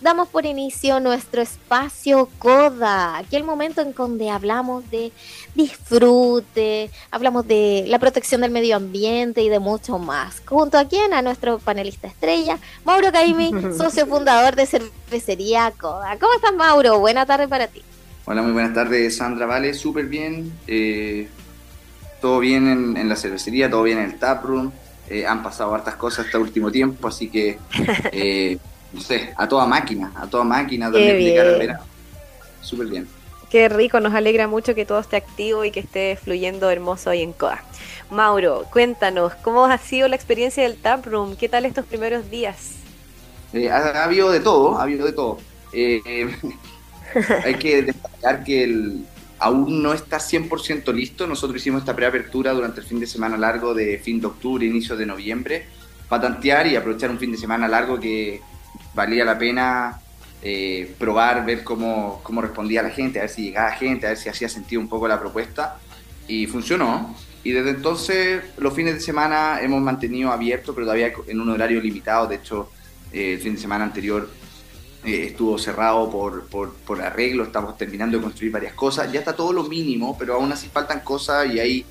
damos 0.00 0.28
por 0.28 0.46
inicio 0.46 1.00
nuestro 1.00 1.42
espacio 1.42 2.30
CODA, 2.38 3.18
aquí 3.18 3.36
el 3.36 3.44
momento 3.44 3.82
en 3.82 3.92
donde 3.92 4.30
hablamos 4.30 4.90
de 4.90 5.12
disfrute, 5.54 6.90
hablamos 7.10 7.46
de 7.46 7.84
la 7.86 7.98
protección 7.98 8.40
del 8.40 8.50
medio 8.50 8.76
ambiente 8.76 9.42
y 9.42 9.50
de 9.50 9.58
mucho 9.58 9.98
más. 9.98 10.40
Junto 10.46 10.78
a 10.78 10.86
quien, 10.86 11.12
a 11.12 11.20
nuestro 11.20 11.58
panelista 11.58 12.06
estrella, 12.06 12.58
Mauro 12.82 13.12
Caimi, 13.12 13.50
socio 13.76 14.06
fundador 14.06 14.56
de 14.56 14.64
Cervecería 14.64 15.70
CODA. 15.78 16.16
¿Cómo 16.18 16.32
estás, 16.32 16.54
Mauro? 16.54 16.98
Buena 16.98 17.26
tarde 17.26 17.46
para 17.46 17.66
ti. 17.66 17.82
Hola, 18.26 18.40
muy 18.40 18.52
buenas 18.52 18.72
tardes, 18.72 19.18
Sandra. 19.18 19.44
Vale, 19.44 19.74
súper 19.74 20.06
bien. 20.06 20.50
Eh, 20.66 21.28
todo 22.22 22.38
bien 22.38 22.96
en, 22.96 23.08
la 23.08 23.16
cervecería, 23.16 23.68
todo 23.68 23.82
bien 23.82 23.98
en 23.98 24.04
el 24.04 24.18
taproom. 24.18 24.72
Eh, 25.10 25.26
han 25.26 25.42
pasado 25.42 25.74
hartas 25.74 25.96
cosas 25.96 26.24
este 26.24 26.38
último 26.38 26.70
tiempo, 26.70 27.06
así 27.08 27.28
que, 27.28 27.58
eh, 28.12 28.56
no 28.94 29.00
sé, 29.02 29.34
a 29.36 29.46
toda 29.46 29.66
máquina, 29.66 30.10
a 30.16 30.26
toda 30.26 30.42
máquina 30.42 30.90
también 30.90 31.22
de 31.22 31.34
cara 31.34 31.50
al 31.50 31.58
verano. 31.58 31.84
Súper 32.62 32.86
bien. 32.86 33.06
Qué 33.50 33.68
rico, 33.68 34.00
nos 34.00 34.14
alegra 34.14 34.48
mucho 34.48 34.74
que 34.74 34.86
todo 34.86 35.00
esté 35.00 35.16
activo 35.16 35.62
y 35.66 35.70
que 35.70 35.80
esté 35.80 36.16
fluyendo 36.16 36.70
hermoso 36.70 37.10
ahí 37.10 37.22
en 37.22 37.34
COA. 37.34 37.62
Mauro, 38.10 38.64
cuéntanos, 38.72 39.34
¿cómo 39.42 39.66
ha 39.66 39.76
sido 39.76 40.08
la 40.08 40.16
experiencia 40.16 40.62
del 40.62 40.78
taproom? 40.78 41.36
¿Qué 41.36 41.50
tal 41.50 41.66
estos 41.66 41.84
primeros 41.84 42.30
días? 42.30 42.76
ha, 43.70 43.76
ha, 43.76 44.04
habido 44.04 44.32
de 44.32 44.40
todo, 44.40 44.78
ha 44.78 44.84
habido 44.84 45.04
de 45.04 45.12
todo. 45.12 45.38
Hay 47.44 47.54
que 47.54 47.82
destacar 47.82 48.44
que 48.44 48.64
el, 48.64 49.04
aún 49.38 49.82
no 49.82 49.92
está 49.92 50.18
100% 50.18 50.92
listo. 50.92 51.26
Nosotros 51.26 51.60
hicimos 51.60 51.80
esta 51.80 51.94
preapertura 51.94 52.52
durante 52.52 52.80
el 52.80 52.86
fin 52.86 53.00
de 53.00 53.06
semana 53.06 53.36
largo 53.36 53.74
de 53.74 53.98
fin 53.98 54.20
de 54.20 54.26
octubre, 54.26 54.64
inicio 54.64 54.96
de 54.96 55.06
noviembre, 55.06 55.66
para 56.08 56.22
tantear 56.22 56.66
y 56.66 56.76
aprovechar 56.76 57.10
un 57.10 57.18
fin 57.18 57.32
de 57.32 57.38
semana 57.38 57.68
largo 57.68 57.98
que 57.98 58.40
valía 58.94 59.24
la 59.24 59.38
pena 59.38 60.00
eh, 60.42 60.94
probar, 60.98 61.44
ver 61.44 61.64
cómo, 61.64 62.20
cómo 62.22 62.42
respondía 62.42 62.82
la 62.82 62.90
gente, 62.90 63.18
a 63.18 63.22
ver 63.22 63.30
si 63.30 63.44
llegaba 63.44 63.72
gente, 63.72 64.06
a 64.06 64.10
ver 64.10 64.18
si 64.18 64.28
hacía 64.28 64.48
sentido 64.48 64.80
un 64.80 64.88
poco 64.88 65.08
la 65.08 65.20
propuesta. 65.20 65.78
Y 66.26 66.46
funcionó. 66.46 67.14
Y 67.42 67.50
desde 67.52 67.70
entonces 67.70 68.42
los 68.56 68.72
fines 68.72 68.94
de 68.94 69.00
semana 69.00 69.60
hemos 69.60 69.82
mantenido 69.82 70.32
abierto, 70.32 70.74
pero 70.74 70.86
todavía 70.86 71.12
en 71.26 71.40
un 71.40 71.50
horario 71.50 71.80
limitado. 71.80 72.26
De 72.26 72.36
hecho, 72.36 72.70
eh, 73.12 73.34
el 73.34 73.40
fin 73.40 73.54
de 73.54 73.60
semana 73.60 73.84
anterior 73.84 74.30
eh, 75.04 75.26
estuvo 75.26 75.58
cerrado 75.58 76.10
por, 76.10 76.46
por, 76.46 77.02
arreglo, 77.02 77.44
estamos 77.44 77.76
terminando 77.76 78.16
de 78.16 78.22
construir 78.22 78.50
varias 78.50 78.72
cosas, 78.72 79.12
ya 79.12 79.18
está 79.18 79.36
todo 79.36 79.52
lo 79.52 79.64
mínimo, 79.64 80.16
pero 80.18 80.34
aún 80.34 80.50
así 80.50 80.68
faltan 80.68 81.00
cosas 81.00 81.46
y 81.52 81.60
hay 81.60 81.86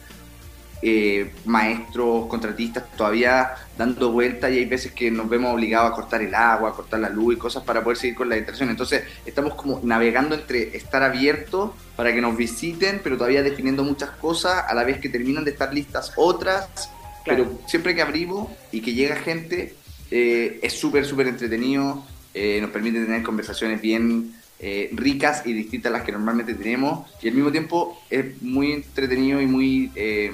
eh, 0.81 1.31
maestros, 1.45 2.25
contratistas 2.25 2.91
todavía 2.97 3.51
dando 3.77 4.11
vueltas 4.11 4.51
y 4.51 4.57
hay 4.57 4.65
veces 4.65 4.93
que 4.93 5.11
nos 5.11 5.29
vemos 5.29 5.53
obligados 5.53 5.91
a 5.91 5.95
cortar 5.95 6.23
el 6.23 6.33
agua, 6.33 6.71
a 6.71 6.73
cortar 6.73 7.01
la 7.01 7.09
luz 7.09 7.35
y 7.35 7.37
cosas 7.37 7.63
para 7.63 7.83
poder 7.83 7.97
seguir 7.97 8.15
con 8.15 8.29
la 8.29 8.35
instalación. 8.35 8.69
Entonces 8.69 9.03
estamos 9.27 9.53
como 9.53 9.79
navegando 9.83 10.33
entre 10.33 10.75
estar 10.75 11.03
abiertos 11.03 11.69
para 11.95 12.11
que 12.13 12.19
nos 12.19 12.35
visiten, 12.35 12.99
pero 13.03 13.15
todavía 13.15 13.43
definiendo 13.43 13.83
muchas 13.83 14.09
cosas, 14.09 14.65
a 14.67 14.73
la 14.73 14.83
vez 14.83 14.99
que 14.99 15.09
terminan 15.09 15.45
de 15.45 15.51
estar 15.51 15.71
listas 15.71 16.13
otras, 16.15 16.89
pero 17.23 17.59
siempre 17.67 17.93
que 17.93 18.01
abrimos 18.01 18.49
y 18.71 18.81
que 18.81 18.93
llega 18.93 19.15
gente, 19.17 19.75
eh, 20.09 20.59
es 20.63 20.73
súper, 20.73 21.05
súper 21.05 21.27
entretenido 21.27 22.03
eh, 22.33 22.59
nos 22.61 22.71
permite 22.71 23.03
tener 23.03 23.21
conversaciones 23.21 23.79
bien 23.79 24.33
eh, 24.59 24.89
ricas 24.93 25.43
y 25.45 25.53
distintas 25.53 25.91
a 25.91 25.97
las 25.97 26.03
que 26.03 26.11
normalmente 26.11 26.55
tenemos 26.55 27.07
y 27.21 27.27
al 27.27 27.35
mismo 27.35 27.51
tiempo 27.51 28.01
es 28.09 28.41
muy 28.41 28.71
entretenido 28.71 29.39
y 29.39 29.45
muy 29.45 29.91
eh, 29.93 30.31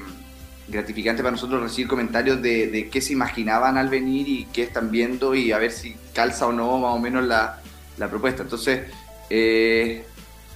gratificante 0.69 1.21
para 1.21 1.31
nosotros 1.31 1.61
recibir 1.61 1.89
comentarios 1.89 2.41
de, 2.41 2.89
qué 2.89 3.01
se 3.01 3.13
imaginaban 3.13 3.77
al 3.77 3.89
venir 3.89 4.29
y 4.29 4.45
qué 4.53 4.63
están 4.63 4.91
viendo 4.91 5.35
y 5.35 5.51
a 5.51 5.57
ver 5.57 5.71
si 5.71 5.95
calza 6.13 6.47
o 6.47 6.53
no 6.53 6.77
más 6.77 6.95
o 6.95 6.99
menos 6.99 7.25
la, 7.25 7.61
la 7.97 8.09
propuesta. 8.09 8.43
Entonces, 8.43 8.81
es 9.29 10.05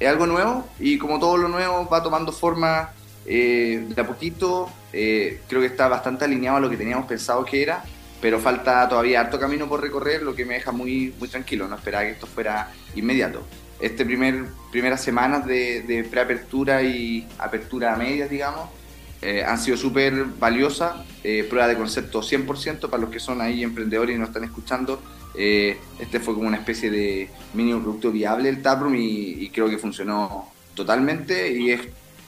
algo 0.08 0.28
nuevo 0.28 0.68
y 0.80 0.98
como 0.98 1.20
todo 1.20 1.36
lo 1.36 1.50
nuevo 1.50 1.90
va 1.90 2.02
tomando 2.02 2.32
forma 2.32 2.92
de 3.26 3.96
a 3.98 4.08
poquito. 4.08 4.70
creo 4.92 5.62
que 5.62 5.66
está 5.66 5.88
bastante 5.88 6.26
alineado 6.26 6.58
a 6.58 6.62
lo 6.62 6.70
que 6.70 6.78
teníamos 6.78 7.06
pensado 7.06 7.44
que 7.44 7.64
era 7.64 7.84
pero 8.24 8.40
falta 8.40 8.88
todavía 8.88 9.20
harto 9.20 9.38
camino 9.38 9.68
por 9.68 9.82
recorrer, 9.82 10.24
lo 10.24 10.34
que 10.34 10.46
me 10.46 10.54
deja 10.54 10.72
muy, 10.72 11.14
muy 11.20 11.28
tranquilo, 11.28 11.68
no 11.68 11.76
esperaba 11.76 12.06
que 12.06 12.12
esto 12.12 12.26
fuera 12.26 12.72
inmediato. 12.96 13.46
Este 13.82 14.06
primer, 14.06 14.46
primeras 14.72 15.02
semanas 15.02 15.46
de, 15.46 16.08
preapertura 16.10 16.82
y 16.84 17.28
apertura 17.38 17.94
a 17.94 17.98
medias, 17.98 18.30
digamos, 18.30 18.70
eh, 19.22 19.44
han 19.44 19.60
sido 19.60 19.76
súper 19.76 20.24
valiosas, 20.40 21.06
eh, 21.22 21.46
prueba 21.50 21.68
de 21.68 21.76
concepto 21.76 22.22
100% 22.22 22.90
para 22.90 23.02
los 23.02 23.10
que 23.10 23.20
son 23.20 23.42
ahí 23.42 23.62
emprendedores 23.62 24.16
y 24.16 24.20
nos 24.20 24.30
están 24.30 24.46
escuchando. 24.46 25.02
Eh, 25.36 25.78
este 26.00 26.22
fue 26.22 26.34
como 26.34 26.48
una 26.48 26.58
especie 26.58 26.90
de 26.90 27.30
mínimo 27.54 27.82
producto 27.82 28.10
viable 28.10 28.48
el 28.48 28.62
taproom 28.62 28.96
y, 28.96 29.44
y 29.44 29.50
creo 29.50 29.68
que 29.68 29.78
funcionó 29.78 30.50
totalmente 30.76 31.52
y 31.52 31.72
es 31.72 31.82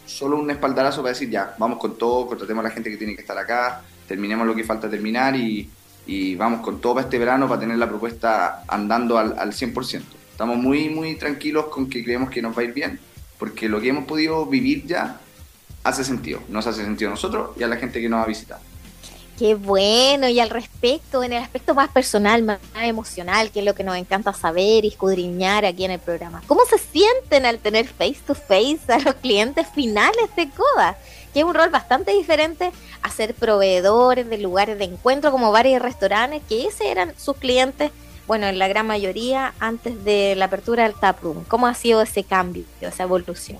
solo 0.05 0.35
un 0.35 0.51
espaldarazo 0.51 1.01
para 1.01 1.13
decir 1.13 1.29
ya, 1.29 1.55
vamos 1.57 1.79
con 1.79 1.97
todo, 1.97 2.27
contratemos 2.27 2.65
a 2.65 2.67
la 2.67 2.73
gente 2.73 2.91
que 2.91 2.97
tiene 2.97 3.15
que 3.15 3.21
estar 3.21 3.37
acá, 3.37 3.81
terminemos 4.09 4.45
lo 4.45 4.53
que 4.53 4.65
falta 4.65 4.89
terminar 4.89 5.37
y, 5.37 5.69
y 6.05 6.35
vamos 6.35 6.61
con 6.61 6.79
todo 6.79 6.95
para 6.95 7.05
este 7.05 7.19
verano 7.19 7.47
para 7.47 7.59
tener 7.59 7.77
la 7.77 7.87
propuesta 7.87 8.63
andando 8.67 9.17
al, 9.17 9.37
al 9.37 9.51
100%. 9.51 10.01
Estamos 10.31 10.57
muy, 10.57 10.89
muy 10.89 11.15
tranquilos 11.15 11.65
con 11.65 11.89
que 11.89 12.03
creemos 12.03 12.29
que 12.29 12.41
nos 12.41 12.57
va 12.57 12.61
a 12.61 12.65
ir 12.65 12.73
bien, 12.73 12.99
porque 13.39 13.69
lo 13.69 13.79
que 13.79 13.89
hemos 13.89 14.05
podido 14.05 14.45
vivir 14.45 14.85
ya 14.85 15.19
hace 15.85 16.03
sentido. 16.03 16.41
Nos 16.49 16.67
hace 16.67 16.83
sentido 16.83 17.11
a 17.11 17.13
nosotros 17.13 17.51
y 17.57 17.63
a 17.63 17.67
la 17.67 17.77
gente 17.77 18.01
que 18.01 18.09
nos 18.09 18.23
ha 18.23 18.27
visitado. 18.27 18.61
Qué 19.37 19.53
bueno, 19.53 20.29
y 20.29 20.39
al 20.39 20.49
respecto, 20.49 21.21
en 21.21 21.33
el 21.33 21.43
aspecto 21.43 21.75
más 21.75 21.89
personal, 21.89 22.41
más 22.41 22.59
emocional, 22.81 23.51
que 23.51 23.59
es 23.59 23.65
lo 23.65 23.75
que 23.75 23.83
nos 23.83 23.97
encanta 23.97 24.31
saber 24.31 24.85
y 24.85 24.87
escudriñar 24.87 25.65
aquí 25.65 25.83
en 25.83 25.91
el 25.91 25.99
programa. 25.99 26.41
¿Cómo 26.47 26.61
se 26.65 26.77
sienten 26.77 27.45
al 27.45 27.59
tener 27.59 27.85
face 27.85 28.19
to 28.25 28.33
face 28.33 28.79
a 28.87 28.99
los 28.99 29.15
clientes 29.15 29.67
finales 29.75 30.33
de 30.37 30.49
CODA? 30.49 30.97
Que 31.33 31.39
es 31.39 31.45
un 31.45 31.53
rol 31.53 31.69
bastante 31.69 32.13
diferente 32.13 32.71
a 33.05 33.09
ser 33.11 33.35
proveedores 33.35 34.27
de 34.27 34.39
lugares 34.39 34.79
de 34.79 34.85
encuentro 34.85 35.29
como 35.29 35.51
varios 35.51 35.79
restaurantes, 35.79 36.41
que 36.49 36.65
ese 36.65 36.89
eran 36.89 37.13
sus 37.19 37.37
clientes, 37.37 37.91
bueno, 38.25 38.47
en 38.47 38.57
la 38.57 38.67
gran 38.67 38.87
mayoría 38.87 39.53
antes 39.59 40.03
de 40.03 40.33
la 40.35 40.45
apertura 40.45 40.83
del 40.83 40.95
taproom. 40.95 41.43
¿Cómo 41.43 41.67
ha 41.67 41.75
sido 41.75 42.01
ese 42.01 42.23
cambio, 42.23 42.63
esa 42.81 43.03
evolución? 43.03 43.59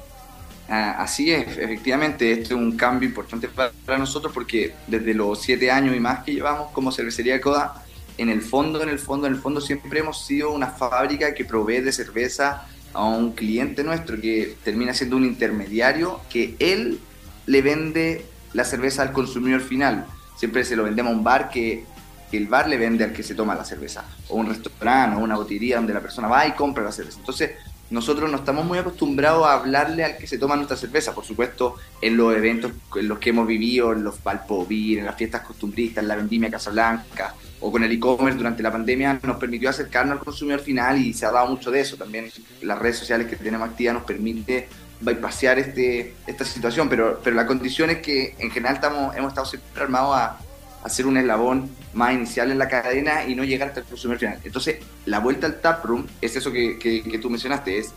Ah, 0.67 0.95
así 0.97 1.31
es, 1.31 1.59
efectivamente, 1.59 2.31
este 2.31 2.45
es 2.45 2.51
un 2.53 2.75
cambio 2.75 3.07
importante 3.07 3.47
para, 3.47 3.99
nosotros 3.99 4.33
porque 4.33 4.73
desde 4.87 5.13
los 5.13 5.39
siete 5.39 5.69
años 5.69 5.95
y 5.95 5.99
más 5.99 6.23
que 6.23 6.33
llevamos 6.33 6.71
como 6.71 6.91
cervecería 6.91 7.39
Coda, 7.39 7.85
en 8.17 8.29
el 8.29 8.41
fondo, 8.41 8.81
en 8.81 8.89
el 8.89 8.97
fondo, 8.97 9.27
en 9.27 9.33
el 9.33 9.39
fondo 9.39 9.61
siempre 9.61 9.99
hemos 9.99 10.25
sido 10.25 10.53
una 10.53 10.71
fábrica 10.71 11.35
que 11.35 11.45
provee 11.45 11.81
de 11.81 11.91
cerveza 11.91 12.65
a 12.93 13.05
un 13.05 13.33
cliente 13.33 13.83
nuestro 13.83 14.19
que 14.19 14.55
termina 14.63 14.95
siendo 14.95 15.17
un 15.17 15.25
intermediario 15.25 16.19
que 16.31 16.55
él 16.57 16.99
le 17.45 17.61
vende 17.61 18.25
la 18.55 18.63
cerveza 18.63 19.01
al 19.01 19.11
consumidor 19.11 19.61
final. 19.61 20.05
Siempre 20.37 20.63
se 20.63 20.75
lo 20.75 20.83
vendemos 20.83 21.13
a 21.13 21.15
un 21.15 21.23
bar 21.23 21.49
que, 21.49 21.85
que 22.31 22.37
el 22.37 22.47
bar 22.47 22.67
le 22.69 22.77
vende 22.77 23.03
al 23.03 23.11
que 23.11 23.21
se 23.21 23.35
toma 23.35 23.53
la 23.53 23.65
cerveza, 23.65 24.05
o 24.29 24.37
un 24.37 24.47
restaurante, 24.47 25.17
o 25.17 25.19
una 25.19 25.35
botillería 25.35 25.75
donde 25.75 25.93
la 25.93 25.99
persona 25.99 26.27
va 26.27 26.47
y 26.47 26.53
compra 26.53 26.83
la 26.83 26.91
cerveza. 26.91 27.19
Entonces, 27.19 27.51
nosotros 27.89 28.31
no 28.31 28.37
estamos 28.37 28.65
muy 28.65 28.79
acostumbrados 28.79 29.45
a 29.45 29.53
hablarle 29.53 30.05
al 30.05 30.17
que 30.17 30.25
se 30.25 30.37
toma 30.37 30.55
nuestra 30.55 30.77
cerveza. 30.77 31.13
Por 31.13 31.25
supuesto, 31.25 31.75
en 32.01 32.17
los 32.17 32.35
eventos 32.35 32.71
en 32.95 33.07
los 33.07 33.19
que 33.19 33.29
hemos 33.29 33.45
vivido, 33.45 33.91
en 33.91 34.03
los 34.03 34.23
Valpovir, 34.23 34.99
en 34.99 35.05
las 35.05 35.15
fiestas 35.15 35.41
costumbristas, 35.41 36.01
en 36.01 36.07
la 36.07 36.15
vendimia 36.15 36.49
Casablanca 36.49 37.35
o 37.59 37.71
con 37.71 37.83
el 37.83 37.91
e-commerce 37.91 38.37
durante 38.37 38.63
la 38.63 38.71
pandemia, 38.71 39.19
nos 39.21 39.37
permitió 39.37 39.69
acercarnos 39.69 40.17
al 40.17 40.23
consumidor 40.23 40.61
final 40.61 40.99
y 40.99 41.13
se 41.13 41.25
ha 41.25 41.31
dado 41.31 41.47
mucho 41.47 41.71
de 41.71 41.81
eso. 41.81 41.95
También 41.95 42.31
las 42.61 42.79
redes 42.79 42.97
sociales 42.97 43.27
que 43.27 43.35
tenemos 43.35 43.69
activas 43.69 43.95
nos 43.95 44.03
permite 44.03 44.67
bypassear 45.01 45.59
este, 45.59 46.15
esta 46.25 46.45
situación, 46.45 46.89
pero, 46.89 47.19
pero 47.23 47.35
la 47.35 47.45
condición 47.45 47.89
es 47.89 47.97
que 47.99 48.35
en 48.39 48.51
general 48.51 48.75
estamos, 48.75 49.15
hemos 49.15 49.29
estado 49.29 49.45
siempre 49.45 49.83
armados 49.83 50.15
a 50.15 50.37
hacer 50.83 51.07
un 51.07 51.17
eslabón 51.17 51.69
más 51.93 52.13
inicial 52.13 52.51
en 52.51 52.59
la 52.59 52.67
cadena 52.67 53.25
y 53.25 53.33
no 53.35 53.43
llegar 53.43 53.69
hasta 53.69 53.79
el 53.79 53.87
consumidor 53.87 54.19
final. 54.19 54.39
Entonces, 54.43 54.77
la 55.05 55.19
vuelta 55.19 55.47
al 55.47 55.59
taproom 55.59 56.05
es 56.21 56.35
eso 56.35 56.51
que, 56.51 56.77
que, 56.77 57.19
tú 57.19 57.29
mencionaste, 57.29 57.79
es, 57.79 57.93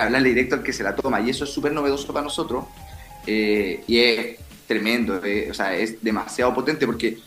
hablarle 0.00 0.30
directo 0.30 0.56
al 0.56 0.62
que 0.62 0.72
se 0.72 0.82
la 0.82 0.94
toma 0.94 1.20
y 1.20 1.30
eso 1.30 1.44
es 1.44 1.50
súper 1.50 1.72
novedoso 1.72 2.12
para 2.12 2.24
nosotros 2.24 2.64
eh, 3.26 3.82
y 3.86 3.98
es 3.98 4.36
tremendo, 4.66 5.24
eh, 5.24 5.48
o 5.50 5.54
sea, 5.54 5.74
es 5.74 6.02
demasiado 6.02 6.54
potente 6.54 6.86
porque 6.86 7.18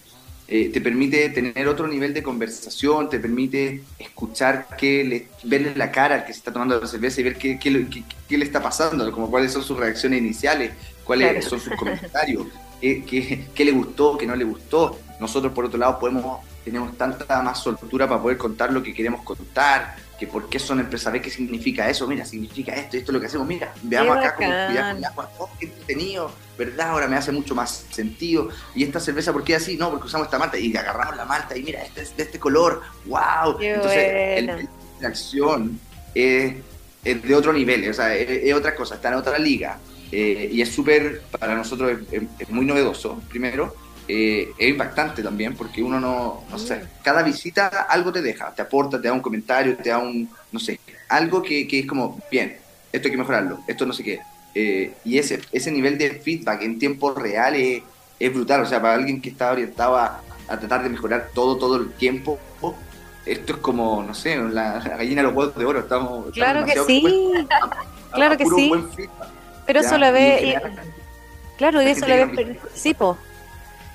eh, 0.55 0.69
te 0.69 0.81
permite 0.81 1.29
tener 1.29 1.67
otro 1.67 1.87
nivel 1.87 2.13
de 2.13 2.21
conversación, 2.21 3.09
te 3.09 3.19
permite 3.19 3.83
escuchar, 3.97 4.67
qué 4.77 5.03
le, 5.03 5.27
verle 5.43 5.73
la 5.75 5.91
cara 5.91 6.15
al 6.15 6.25
que 6.25 6.33
se 6.33 6.39
está 6.39 6.53
tomando 6.53 6.79
la 6.79 6.87
cerveza 6.87 7.21
y 7.21 7.23
ver 7.23 7.37
qué, 7.37 7.57
qué, 7.57 7.87
qué, 8.29 8.37
le 8.37 8.45
está 8.45 8.61
pasando, 8.61 9.11
como 9.11 9.31
cuáles 9.31 9.51
son 9.51 9.63
sus 9.63 9.77
reacciones 9.77 10.19
iniciales, 10.19 10.71
cuáles 11.03 11.45
son 11.45 11.59
sus 11.59 11.73
comentarios 11.77 12.47
qué, 12.83 13.65
le 13.65 13.71
gustó, 13.71 14.17
qué 14.17 14.25
no 14.27 14.35
le 14.35 14.43
gustó. 14.43 14.99
Nosotros, 15.19 15.53
por 15.53 15.65
otro 15.65 15.79
lado, 15.79 15.99
podemos 15.99 16.41
tenemos 16.63 16.97
tanta 16.97 17.41
más 17.41 17.61
soltura 17.61 18.07
para 18.07 18.21
poder 18.21 18.37
contar 18.37 18.71
lo 18.71 18.81
que 18.81 18.93
queremos 18.93 19.21
contar, 19.23 19.97
que 20.19 20.27
por 20.27 20.49
qué 20.49 20.59
son 20.59 20.79
empresas 20.79 21.11
B, 21.11 21.21
qué 21.21 21.29
significa 21.29 21.89
eso, 21.89 22.07
mira, 22.07 22.25
significa 22.25 22.73
esto, 22.73 22.97
esto 22.97 23.11
es 23.11 23.13
lo 23.13 23.19
que 23.19 23.27
hacemos, 23.27 23.47
mira, 23.47 23.73
veamos 23.81 24.17
acá 24.17 24.35
cómo 24.35 24.49
cuidamos 24.49 24.97
el 24.97 25.05
agua, 25.05 25.31
oh, 25.39 25.49
qué 25.59 25.65
entretenido, 25.65 26.31
¿verdad? 26.57 26.89
Ahora 26.89 27.07
me 27.07 27.15
hace 27.15 27.31
mucho 27.31 27.55
más 27.55 27.85
sentido. 27.89 28.49
Y 28.75 28.83
esta 28.83 28.99
cerveza, 28.99 29.33
¿por 29.33 29.43
qué 29.43 29.55
así? 29.55 29.77
No, 29.77 29.89
porque 29.89 30.07
usamos 30.07 30.27
esta 30.27 30.37
malta 30.37 30.57
y 30.57 30.75
agarramos 30.75 31.17
la 31.17 31.25
malta 31.25 31.57
y 31.57 31.63
mira, 31.63 31.81
este 31.83 32.01
es 32.01 32.15
de 32.15 32.23
este 32.23 32.39
color, 32.39 32.81
wow. 33.05 33.59
Entonces, 33.59 34.67
la 34.99 35.07
acción 35.07 35.79
es, 36.13 36.55
de 37.03 37.35
otro 37.35 37.51
nivel, 37.51 37.89
o 37.89 37.93
sea, 37.93 38.15
es, 38.15 38.53
otra 38.53 38.75
cosa, 38.75 38.95
está 38.95 39.09
en 39.09 39.15
otra 39.15 39.37
liga. 39.39 39.79
Eh, 40.11 40.49
y 40.53 40.61
es 40.61 40.69
súper, 40.69 41.23
para 41.39 41.55
nosotros 41.55 41.99
es 42.11 42.49
muy 42.49 42.65
novedoso, 42.65 43.19
primero 43.29 43.82
eh, 44.07 44.51
es 44.57 44.69
impactante 44.69 45.23
también 45.23 45.55
porque 45.55 45.81
uno 45.81 45.99
no, 45.99 46.43
no 46.49 46.57
sé, 46.57 46.83
cada 47.01 47.23
visita 47.23 47.67
algo 47.89 48.11
te 48.11 48.21
deja, 48.21 48.53
te 48.53 48.61
aporta, 48.61 49.01
te 49.01 49.07
da 49.07 49.13
un 49.13 49.21
comentario, 49.21 49.77
te 49.77 49.89
da 49.89 49.99
un, 49.99 50.29
no 50.51 50.59
sé, 50.59 50.79
algo 51.07 51.41
que, 51.41 51.67
que 51.67 51.79
es 51.79 51.85
como, 51.85 52.19
bien, 52.29 52.57
esto 52.91 53.07
hay 53.07 53.11
que 53.11 53.17
mejorarlo, 53.17 53.59
esto 53.67 53.85
no 53.85 53.93
sé 53.93 54.03
qué. 54.03 54.19
Eh, 54.55 54.93
y 55.05 55.17
ese, 55.17 55.41
ese 55.51 55.71
nivel 55.71 55.97
de 55.97 56.11
feedback 56.11 56.61
en 56.63 56.77
tiempo 56.77 57.13
real 57.13 57.55
es, 57.55 57.81
es 58.19 58.33
brutal, 58.33 58.61
o 58.61 58.65
sea, 58.65 58.81
para 58.81 58.95
alguien 58.95 59.21
que 59.21 59.29
está 59.29 59.51
orientado 59.51 59.95
a, 59.97 60.21
a, 60.47 60.59
tratar 60.59 60.83
de 60.83 60.89
mejorar 60.89 61.29
todo, 61.33 61.57
todo 61.57 61.77
el 61.77 61.91
tiempo, 61.93 62.37
esto 63.25 63.53
es 63.53 63.59
como, 63.59 64.03
no 64.03 64.13
sé, 64.13 64.35
la, 64.35 64.79
gallina 64.79 65.21
de 65.21 65.27
los 65.27 65.35
huevos 65.35 65.55
de 65.55 65.65
oro, 65.65 65.79
estamos... 65.79 66.29
Claro 66.33 66.65
que 66.65 66.73
sí, 66.85 67.31
claro 68.11 68.37
que 68.37 68.45
sí. 68.45 68.71
Pero 69.65 69.79
eso 69.79 69.97
lo 69.97 70.11
ve... 70.11 70.59
Claro, 71.57 71.81
y 71.81 71.85
eso 71.85 72.05
lo 72.05 72.15
ve... 72.15 72.59
Sí, 72.73 72.93
po 72.93 73.17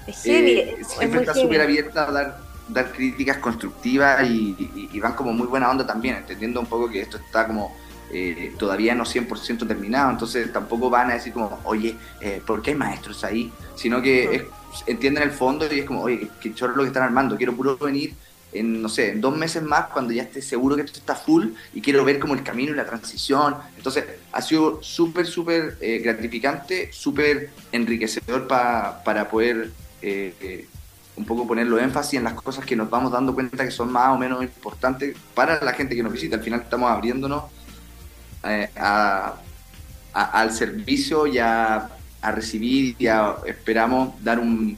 eh, 0.09 0.77
siempre 0.87 1.21
está 1.21 1.35
súper 1.35 1.61
abierta 1.61 2.09
a 2.09 2.12
dar, 2.12 2.40
dar 2.68 2.92
críticas 2.92 3.38
constructivas 3.38 4.29
y, 4.29 4.99
van 5.01 5.14
como 5.14 5.33
muy 5.33 5.47
buena 5.47 5.71
onda 5.71 5.87
también, 5.87 6.16
entendiendo 6.16 6.61
un 6.61 6.66
poco 6.66 6.88
que 6.88 7.01
esto 7.01 7.18
está 7.18 7.47
como 7.47 7.77
eh, 8.11 8.55
todavía 8.59 8.94
no 8.94 9.05
100% 9.05 9.66
terminado, 9.66 10.11
entonces 10.11 10.51
tampoco 10.53 10.88
van 10.88 11.11
a 11.11 11.14
decir 11.14 11.33
como, 11.33 11.59
oye, 11.64 11.94
eh, 12.21 12.42
¿por 12.47 12.62
qué 12.62 12.71
hay 12.71 12.77
maestros 12.77 13.23
ahí? 13.23 13.53
Sino 13.75 14.01
que 14.01 14.47
entienden 14.87 15.25
el 15.25 15.31
fondo 15.31 15.66
y 15.73 15.81
es 15.81 15.85
como, 15.85 16.03
oye, 16.03 16.29
qué 16.40 16.55
chorro 16.55 16.75
lo 16.75 16.83
que 16.83 16.88
están 16.88 17.03
armando, 17.03 17.37
quiero 17.37 17.55
puro 17.55 17.77
venir 17.77 18.14
en, 18.53 18.81
no 18.81 18.88
sé, 18.88 19.11
en 19.11 19.21
dos 19.21 19.37
meses 19.37 19.62
más, 19.62 19.88
cuando 19.88 20.14
ya 20.14 20.23
esté 20.23 20.40
seguro 20.40 20.75
que 20.75 20.83
esto 20.83 21.01
está 21.01 21.14
full 21.14 21.49
y 21.75 21.83
quiero 21.83 22.03
ver 22.03 22.18
como 22.18 22.33
el 22.33 22.42
camino 22.42 22.73
y 22.73 22.77
la 22.77 22.87
transición. 22.87 23.57
Entonces, 23.77 24.07
ha 24.33 24.40
sido 24.40 24.83
súper, 24.83 25.27
súper 25.27 25.77
gratificante, 26.03 26.90
súper 26.90 27.51
enriquecedor 27.73 28.49
para 28.49 29.29
poder 29.29 29.71
eh, 30.03 30.35
eh, 30.41 30.67
un 31.17 31.25
poco 31.25 31.47
ponerlo 31.47 31.81
énfasis 31.81 32.15
en 32.15 32.25
las 32.25 32.35
cosas 32.35 32.65
que 32.65 32.77
nos 32.77 32.89
vamos 32.89 33.11
dando 33.11 33.35
cuenta 33.35 33.65
que 33.65 33.73
son 33.73 33.91
más 33.91 34.15
o 34.15 34.19
menos 34.19 34.43
importantes 34.43 35.17
para 35.35 35.63
la 35.65 35.73
gente 35.73 35.97
que 35.97 36.03
nos 36.03 36.13
visita. 36.13 36.37
Al 36.37 36.43
final 36.43 36.61
estamos 36.61 36.91
abriéndonos 36.91 37.45
eh, 38.45 38.71
al 38.77 40.53
servicio 40.53 41.27
y 41.27 41.39
a, 41.39 41.91
recibir 42.23 42.97
y 42.99 43.07
esperamos 43.47 44.23
dar 44.23 44.39
un 44.39 44.77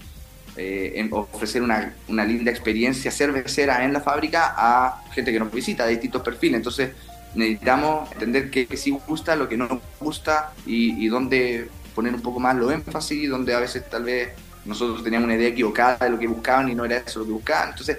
ofrecer 1.11 1.63
una, 1.63 1.95
linda 2.25 2.51
experiencia 2.51 3.11
cervecera 3.11 3.83
en 3.83 3.95
la 3.95 4.01
fábrica 4.01 4.55
a 4.57 5.03
gente 5.13 5.33
que 5.33 5.41
nos 5.41 5.53
visita 5.53 5.85
de 5.85 5.93
distintos 5.93 6.23
perfiles. 6.23 6.57
Entonces 6.57 6.93
necesitamos 7.35 8.11
entender 8.13 8.51
qué, 8.51 8.67
sí 8.77 8.91
gusta, 9.07 9.37
lo 9.37 9.49
que 9.49 9.57
no 9.57 9.81
gusta 9.99 10.53
y, 10.67 11.05
y 11.05 11.09
dónde 11.09 11.69
poner 11.95 12.15
un 12.15 12.23
poco 12.23 12.41
más 12.41 12.57
lo 12.57 12.71
énfasis, 12.71 13.29
donde 13.29 13.55
a 13.55 13.61
veces 13.61 13.89
tal 13.91 14.05
vez 14.05 14.31
nosotros 14.71 15.03
teníamos 15.03 15.27
una 15.27 15.35
idea 15.35 15.49
equivocada 15.49 15.97
de 16.05 16.11
lo 16.11 16.19
que 16.19 16.29
buscaban 16.29 16.69
y 16.69 16.75
no 16.75 16.85
era 16.85 16.99
eso 16.99 17.19
lo 17.21 17.27
que 17.27 17.33
buscaban. 17.33 17.71
Entonces, 17.71 17.99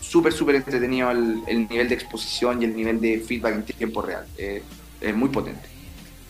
súper, 0.00 0.32
súper 0.32 0.56
entretenido 0.56 1.10
el, 1.10 1.68
nivel 1.68 1.88
de 1.88 1.94
exposición 1.94 2.60
y 2.60 2.66
el 2.66 2.76
nivel 2.76 3.00
de 3.00 3.20
feedback 3.20 3.54
en 3.54 3.62
tiempo 3.64 4.02
real. 4.02 4.26
Eh, 4.36 4.62
es 5.00 5.14
muy 5.14 5.30
potente. 5.30 5.66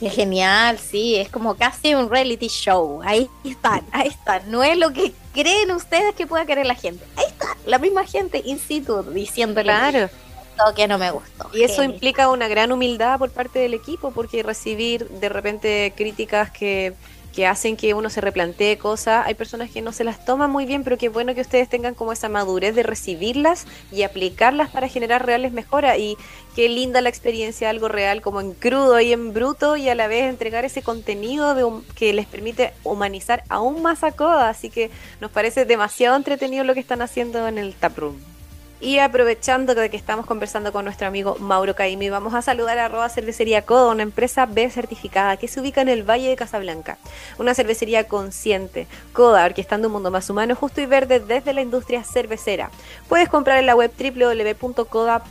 Es 0.00 0.14
genial, 0.14 0.78
sí, 0.78 1.16
es 1.16 1.28
como 1.28 1.56
casi 1.56 1.94
un 1.94 2.08
reality 2.08 2.48
show. 2.48 3.00
Ahí 3.02 3.28
están, 3.44 3.84
ahí 3.92 4.08
están. 4.08 4.50
No 4.50 4.62
es 4.62 4.78
lo 4.78 4.92
que 4.92 5.12
creen 5.34 5.72
ustedes 5.72 6.14
que 6.14 6.26
pueda 6.26 6.46
querer 6.46 6.66
la 6.66 6.76
gente. 6.76 7.04
Ahí 7.16 7.26
está, 7.26 7.56
la 7.66 7.78
misma 7.78 8.06
gente 8.06 8.40
in 8.44 8.60
situ 8.60 9.02
diciéndole 9.02 9.72
claro. 9.72 10.08
que 10.76 10.86
no 10.86 10.96
me 10.98 11.10
gustó. 11.10 11.50
Y 11.52 11.64
eso 11.64 11.82
implica 11.82 12.30
una 12.30 12.46
gran 12.46 12.70
humildad 12.70 13.18
por 13.18 13.30
parte 13.30 13.58
del 13.58 13.74
equipo, 13.74 14.12
porque 14.12 14.42
recibir 14.44 15.08
de 15.08 15.28
repente 15.28 15.92
críticas 15.96 16.50
que 16.52 16.94
que 17.34 17.46
hacen 17.46 17.76
que 17.76 17.94
uno 17.94 18.10
se 18.10 18.20
replantee 18.20 18.78
cosas. 18.78 19.26
Hay 19.26 19.34
personas 19.34 19.70
que 19.70 19.82
no 19.82 19.92
se 19.92 20.04
las 20.04 20.24
toman 20.24 20.50
muy 20.50 20.66
bien, 20.66 20.84
pero 20.84 20.98
qué 20.98 21.08
bueno 21.08 21.34
que 21.34 21.40
ustedes 21.40 21.68
tengan 21.68 21.94
como 21.94 22.12
esa 22.12 22.28
madurez 22.28 22.74
de 22.74 22.82
recibirlas 22.82 23.66
y 23.92 24.02
aplicarlas 24.02 24.70
para 24.70 24.88
generar 24.88 25.24
reales 25.24 25.52
mejoras. 25.52 25.98
Y 25.98 26.16
qué 26.54 26.68
linda 26.68 27.00
la 27.00 27.08
experiencia, 27.08 27.70
algo 27.70 27.88
real 27.88 28.20
como 28.20 28.40
en 28.40 28.52
crudo 28.52 29.00
y 29.00 29.12
en 29.12 29.32
bruto 29.32 29.76
y 29.76 29.88
a 29.88 29.94
la 29.94 30.08
vez 30.08 30.28
entregar 30.28 30.64
ese 30.64 30.82
contenido 30.82 31.54
de, 31.54 31.66
que 31.94 32.12
les 32.12 32.26
permite 32.26 32.72
humanizar 32.84 33.44
aún 33.48 33.82
más 33.82 34.02
a 34.02 34.12
Coda. 34.12 34.48
Así 34.48 34.70
que 34.70 34.90
nos 35.20 35.30
parece 35.30 35.64
demasiado 35.64 36.16
entretenido 36.16 36.64
lo 36.64 36.74
que 36.74 36.80
están 36.80 37.02
haciendo 37.02 37.46
en 37.46 37.58
el 37.58 37.74
taproom. 37.74 38.16
Y 38.82 38.98
aprovechando 38.98 39.74
de 39.74 39.90
que 39.90 39.98
estamos 39.98 40.24
conversando 40.24 40.72
con 40.72 40.86
nuestro 40.86 41.06
amigo 41.06 41.36
Mauro 41.38 41.74
Caimi, 41.74 42.08
vamos 42.08 42.32
a 42.32 42.40
saludar 42.40 42.78
a 42.78 42.86
arroba 42.86 43.10
cervecería 43.10 43.60
Coda, 43.60 43.92
una 43.92 44.02
empresa 44.02 44.46
B 44.46 44.70
certificada 44.70 45.36
que 45.36 45.48
se 45.48 45.60
ubica 45.60 45.82
en 45.82 45.90
el 45.90 46.02
Valle 46.02 46.30
de 46.30 46.36
Casablanca. 46.36 46.96
Una 47.38 47.52
cervecería 47.52 48.08
consciente. 48.08 48.86
Coda, 49.12 49.44
orquestando 49.44 49.88
un 49.88 49.92
mundo 49.92 50.10
más 50.10 50.30
humano, 50.30 50.54
justo 50.54 50.80
y 50.80 50.86
verde 50.86 51.20
desde 51.20 51.52
la 51.52 51.60
industria 51.60 52.04
cervecera. 52.04 52.70
Puedes 53.06 53.28
comprar 53.28 53.58
en 53.58 53.66
la 53.66 53.76
web 53.76 53.92
www.coda.cl 53.98 55.26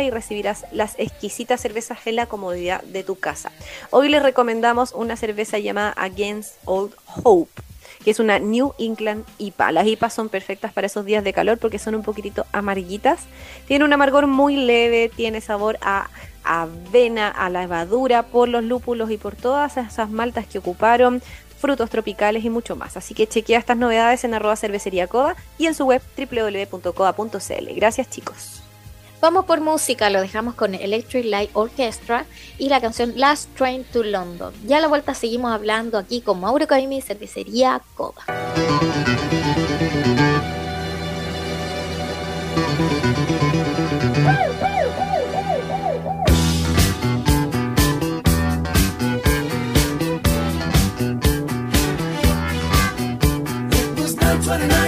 y 0.00 0.10
recibirás 0.10 0.64
las 0.72 0.94
exquisitas 0.98 1.60
cervezas 1.60 1.98
en 2.06 2.16
la 2.16 2.24
comodidad 2.24 2.82
de 2.84 3.04
tu 3.04 3.16
casa. 3.16 3.52
Hoy 3.90 4.08
les 4.08 4.22
recomendamos 4.22 4.92
una 4.92 5.16
cerveza 5.16 5.58
llamada 5.58 5.92
Against 5.98 6.54
Old 6.64 6.94
Hope 7.22 7.71
que 8.04 8.10
es 8.10 8.20
una 8.20 8.38
New 8.38 8.74
England 8.78 9.24
IPA. 9.38 9.72
Las 9.72 9.86
IPAs 9.86 10.14
son 10.14 10.28
perfectas 10.28 10.72
para 10.72 10.86
esos 10.86 11.04
días 11.04 11.24
de 11.24 11.32
calor 11.32 11.58
porque 11.58 11.78
son 11.78 11.94
un 11.94 12.02
poquitito 12.02 12.46
amarguitas. 12.52 13.20
Tiene 13.66 13.84
un 13.84 13.92
amargor 13.92 14.26
muy 14.26 14.56
leve, 14.56 15.10
tiene 15.14 15.40
sabor 15.40 15.78
a 15.82 16.10
avena, 16.44 17.28
a 17.28 17.50
levadura 17.50 18.24
por 18.24 18.48
los 18.48 18.64
lúpulos 18.64 19.10
y 19.10 19.16
por 19.16 19.36
todas 19.36 19.76
esas 19.76 20.10
maltas 20.10 20.46
que 20.46 20.58
ocuparon, 20.58 21.22
frutos 21.58 21.90
tropicales 21.90 22.44
y 22.44 22.50
mucho 22.50 22.74
más. 22.76 22.96
Así 22.96 23.14
que 23.14 23.26
chequea 23.26 23.58
estas 23.58 23.76
novedades 23.76 24.24
en 24.24 24.34
arroba 24.34 24.56
cervecería 24.56 25.06
coda 25.06 25.36
y 25.58 25.66
en 25.66 25.74
su 25.74 25.86
web 25.86 26.02
www.coda.cl. 26.16 27.74
Gracias 27.74 28.10
chicos. 28.10 28.61
Vamos 29.22 29.44
por 29.44 29.60
música, 29.60 30.10
lo 30.10 30.20
dejamos 30.20 30.56
con 30.56 30.74
Electric 30.74 31.24
Light 31.26 31.50
Orchestra 31.52 32.26
y 32.58 32.68
la 32.68 32.80
canción 32.80 33.12
Last 33.14 33.54
Train 33.56 33.84
to 33.84 34.02
London. 34.02 34.52
Ya 34.66 34.78
a 34.78 34.80
la 34.80 34.88
vuelta 34.88 35.14
seguimos 35.14 35.52
hablando 35.52 35.96
aquí 35.96 36.22
con 36.22 36.40
Mauro 36.40 36.66
Caimi, 36.66 37.00
cervecería 37.00 37.80
Coda. 37.94 38.24
Twenty-nine. 54.44 54.81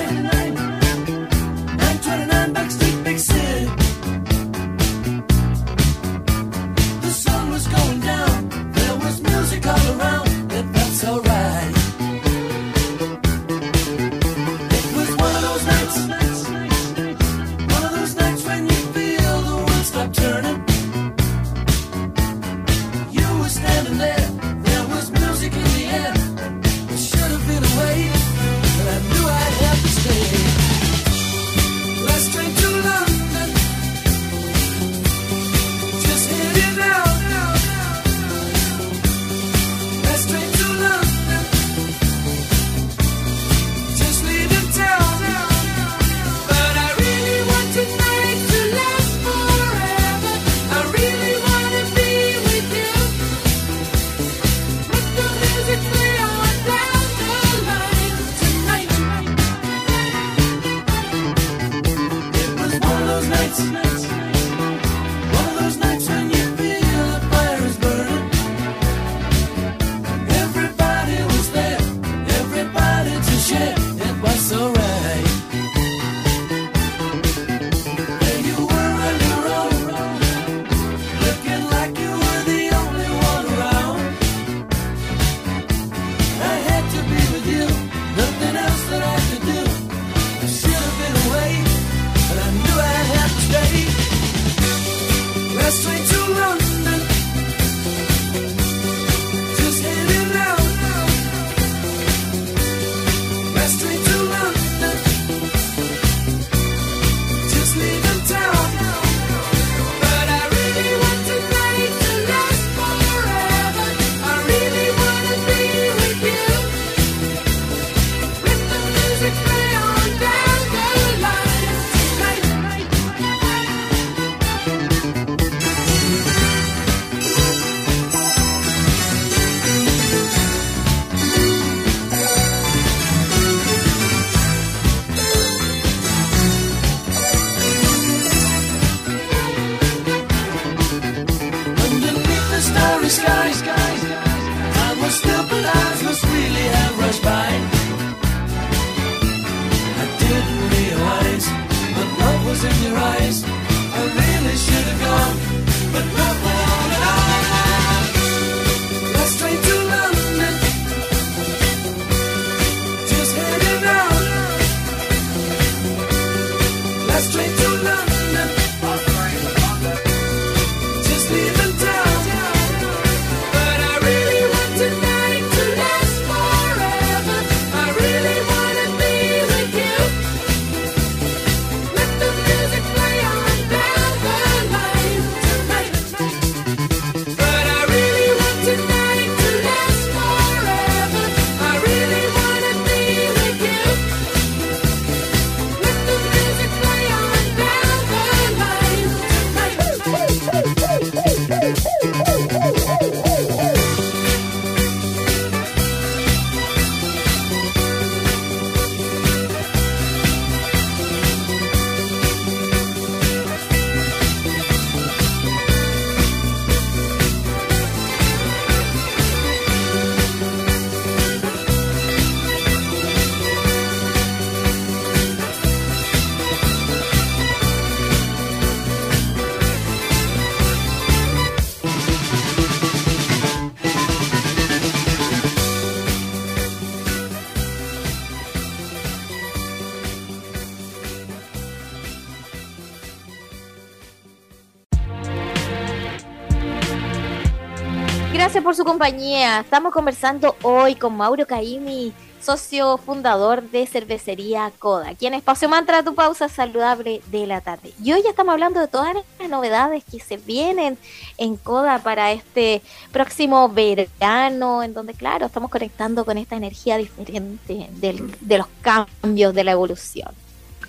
Por 248.64 248.74
su 248.74 248.84
compañía. 248.84 249.60
Estamos 249.60 249.92
conversando 249.92 250.56
hoy 250.62 250.94
con 250.94 251.14
Mauro 251.14 251.46
Caimi, 251.46 252.14
socio 252.40 252.96
fundador 252.96 253.62
de 253.62 253.86
Cervecería 253.86 254.72
Coda, 254.78 255.10
aquí 255.10 255.26
en 255.26 255.34
Espacio 255.34 255.68
Mantra, 255.68 256.02
tu 256.02 256.14
pausa 256.14 256.48
saludable 256.48 257.20
de 257.26 257.46
la 257.46 257.60
tarde. 257.60 257.92
Y 258.02 258.14
hoy 258.14 258.22
ya 258.22 258.30
estamos 258.30 258.54
hablando 258.54 258.80
de 258.80 258.88
todas 258.88 259.14
las 259.38 259.50
novedades 259.50 260.02
que 260.10 260.18
se 260.18 260.38
vienen 260.38 260.96
en 261.36 261.56
Coda 261.56 261.98
para 261.98 262.32
este 262.32 262.80
próximo 263.12 263.68
verano, 263.68 264.82
en 264.82 264.94
donde, 264.94 265.12
claro, 265.12 265.44
estamos 265.46 265.70
conectando 265.70 266.24
con 266.24 266.38
esta 266.38 266.56
energía 266.56 266.96
diferente 266.96 267.88
del- 267.90 268.34
de 268.40 268.58
los 268.58 268.66
cambios, 268.80 269.54
de 269.54 269.62
la 269.62 269.72
evolución. 269.72 270.30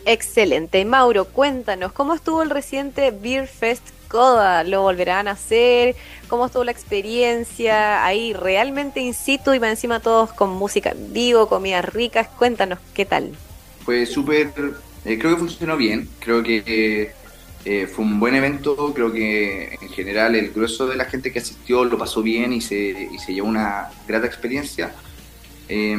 Excelente. 0.05 0.85
Mauro, 0.85 1.25
cuéntanos, 1.25 1.91
¿cómo 1.91 2.13
estuvo 2.13 2.41
el 2.41 2.51
reciente 2.51 3.11
Beer 3.11 3.47
Fest 3.47 3.89
¿Lo 4.15 4.81
volverán 4.81 5.27
a 5.27 5.31
hacer? 5.31 5.95
¿Cómo 6.29 6.45
estuvo 6.45 6.63
la 6.63 6.71
experiencia 6.71 8.05
ahí 8.05 8.31
realmente 8.33 9.01
in 9.01 9.13
situ 9.13 9.53
y 9.53 9.57
encima 9.57 9.99
todos 9.99 10.31
con 10.31 10.51
música 10.51 10.91
en 10.91 11.11
vivo, 11.11 11.47
comidas 11.47 11.83
ricas? 11.83 12.29
Cuéntanos, 12.29 12.79
¿qué 12.93 13.05
tal? 13.05 13.31
Fue 13.83 14.05
súper, 14.05 14.53
eh, 15.03 15.19
creo 15.19 15.33
que 15.33 15.37
funcionó 15.37 15.75
bien, 15.75 16.07
creo 16.19 16.41
que 16.41 17.11
eh, 17.65 17.87
fue 17.87 18.05
un 18.05 18.17
buen 18.19 18.35
evento, 18.35 18.93
creo 18.93 19.11
que 19.11 19.77
en 19.81 19.89
general 19.89 20.35
el 20.35 20.51
grueso 20.51 20.87
de 20.87 20.95
la 20.95 21.05
gente 21.05 21.33
que 21.33 21.39
asistió 21.39 21.83
lo 21.83 21.97
pasó 21.97 22.23
bien 22.23 22.53
y 22.53 22.61
se, 22.61 23.09
y 23.11 23.19
se 23.19 23.33
llevó 23.33 23.49
una 23.49 23.89
grata 24.07 24.27
experiencia. 24.27 24.93
Eh, 25.67 25.97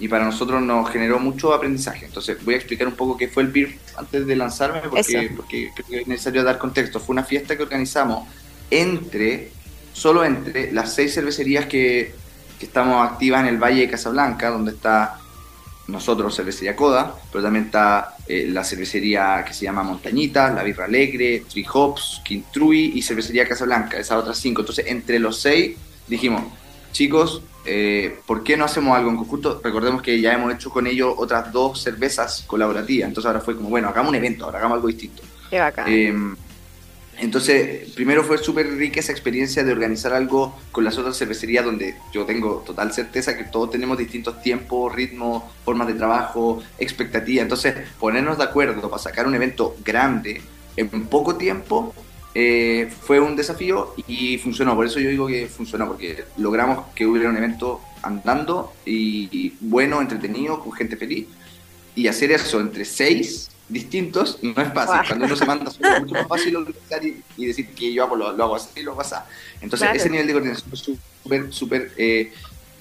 y 0.00 0.08
para 0.08 0.24
nosotros 0.24 0.60
nos 0.60 0.90
generó 0.90 1.18
mucho 1.18 1.54
aprendizaje. 1.54 2.06
Entonces 2.06 2.44
voy 2.44 2.54
a 2.54 2.56
explicar 2.58 2.86
un 2.86 2.94
poco 2.94 3.16
qué 3.16 3.28
fue 3.28 3.42
el 3.42 3.48
Beer 3.48 3.78
antes 3.96 4.26
de 4.26 4.36
lanzarme 4.36 4.80
porque, 4.88 5.32
porque 5.34 5.70
creo 5.74 5.86
que 5.86 6.00
es 6.02 6.06
necesario 6.06 6.44
dar 6.44 6.58
contexto. 6.58 7.00
Fue 7.00 7.14
una 7.14 7.24
fiesta 7.24 7.56
que 7.56 7.62
organizamos 7.62 8.28
entre, 8.70 9.50
solo 9.92 10.24
entre 10.24 10.72
las 10.72 10.94
seis 10.94 11.14
cervecerías 11.14 11.66
que, 11.66 12.14
que 12.58 12.66
estamos 12.66 13.08
activas 13.08 13.40
en 13.40 13.46
el 13.46 13.58
Valle 13.58 13.80
de 13.82 13.90
Casablanca, 13.90 14.50
donde 14.50 14.72
está 14.72 15.18
nosotros, 15.88 16.36
Cervecería 16.36 16.76
Coda, 16.76 17.14
pero 17.32 17.42
también 17.42 17.66
está 17.66 18.16
eh, 18.26 18.46
la 18.50 18.62
cervecería 18.62 19.42
que 19.46 19.54
se 19.54 19.64
llama 19.64 19.82
Montañita, 19.82 20.52
La 20.52 20.62
Birra 20.62 20.84
Alegre, 20.84 21.44
Tree 21.50 21.66
Hops, 21.72 22.20
Quintrui 22.24 22.92
y 22.94 23.00
Cervecería 23.00 23.48
Casablanca, 23.48 23.96
esas 23.98 24.18
otras 24.18 24.38
cinco. 24.38 24.60
Entonces, 24.60 24.84
entre 24.86 25.18
los 25.18 25.40
seis 25.40 25.76
dijimos, 26.06 26.42
chicos, 26.92 27.42
eh, 27.70 28.18
¿por 28.24 28.42
qué 28.42 28.56
no 28.56 28.64
hacemos 28.64 28.96
algo 28.96 29.10
en 29.10 29.16
conjunto? 29.16 29.60
Recordemos 29.62 30.00
que 30.00 30.18
ya 30.20 30.32
hemos 30.32 30.54
hecho 30.54 30.70
con 30.70 30.86
ellos 30.86 31.14
otras 31.18 31.52
dos 31.52 31.82
cervezas 31.82 32.44
colaborativas, 32.46 33.08
entonces 33.08 33.26
ahora 33.26 33.40
fue 33.40 33.56
como, 33.56 33.68
bueno, 33.68 33.88
hagamos 33.88 34.08
un 34.08 34.14
evento, 34.14 34.46
ahora 34.46 34.58
hagamos 34.58 34.76
algo 34.76 34.88
distinto. 34.88 35.22
Qué 35.50 35.58
bacán. 35.58 35.84
Eh, 35.86 36.14
entonces, 37.18 37.90
primero 37.94 38.24
fue 38.24 38.38
súper 38.38 38.68
rica 38.76 39.00
esa 39.00 39.12
experiencia 39.12 39.64
de 39.64 39.72
organizar 39.72 40.14
algo 40.14 40.56
con 40.72 40.82
las 40.84 40.96
otras 40.96 41.18
cervecerías 41.18 41.64
donde 41.64 41.96
yo 42.12 42.24
tengo 42.24 42.62
total 42.64 42.92
certeza 42.92 43.36
que 43.36 43.44
todos 43.44 43.70
tenemos 43.70 43.98
distintos 43.98 44.40
tiempos, 44.40 44.94
ritmos, 44.94 45.42
formas 45.64 45.88
de 45.88 45.94
trabajo, 45.94 46.62
expectativas. 46.78 47.42
Entonces, 47.42 47.74
ponernos 47.98 48.38
de 48.38 48.44
acuerdo 48.44 48.88
para 48.88 49.02
sacar 49.02 49.26
un 49.26 49.34
evento 49.34 49.76
grande 49.84 50.40
en 50.76 50.88
poco 51.06 51.36
tiempo 51.36 51.92
eh, 52.34 52.90
fue 53.02 53.20
un 53.20 53.36
desafío 53.36 53.94
y 54.06 54.38
funcionó. 54.38 54.74
Por 54.74 54.86
eso 54.86 55.00
yo 55.00 55.10
digo 55.10 55.26
que 55.26 55.46
funcionó, 55.46 55.86
porque 55.88 56.24
logramos 56.36 56.86
que 56.94 57.06
hubiera 57.06 57.28
un 57.30 57.36
evento 57.36 57.80
andando 58.02 58.72
y, 58.84 59.28
y 59.32 59.56
bueno, 59.60 60.00
entretenido, 60.00 60.60
con 60.60 60.72
gente 60.72 60.96
feliz. 60.96 61.26
Y 61.94 62.06
hacer 62.06 62.30
eso 62.30 62.60
entre 62.60 62.84
seis 62.84 63.50
distintos 63.68 64.38
no 64.42 64.62
es 64.62 64.72
fácil. 64.72 65.00
Cuando 65.08 65.26
uno 65.26 65.36
se 65.36 65.44
manda 65.46 65.70
solo, 65.70 65.88
es 65.94 66.00
mucho 66.00 66.14
más 66.14 66.28
fácil 66.28 66.56
organizar 66.56 67.04
y, 67.04 67.22
y 67.36 67.46
decir 67.46 67.68
que 67.74 67.92
yo 67.92 68.04
hago, 68.04 68.14
lo, 68.16 68.32
lo 68.32 68.44
hago 68.44 68.56
así 68.56 68.68
y 68.76 68.82
lo 68.82 68.92
hago 68.92 69.00
así. 69.00 69.14
Entonces, 69.60 69.80
Claro. 69.88 69.96
ese 69.96 70.10
nivel 70.10 70.26
de 70.26 70.32
coordinación 70.32 70.68
fue 70.70 70.78
súper, 70.78 71.52
súper 71.52 71.92
eh, 71.96 72.32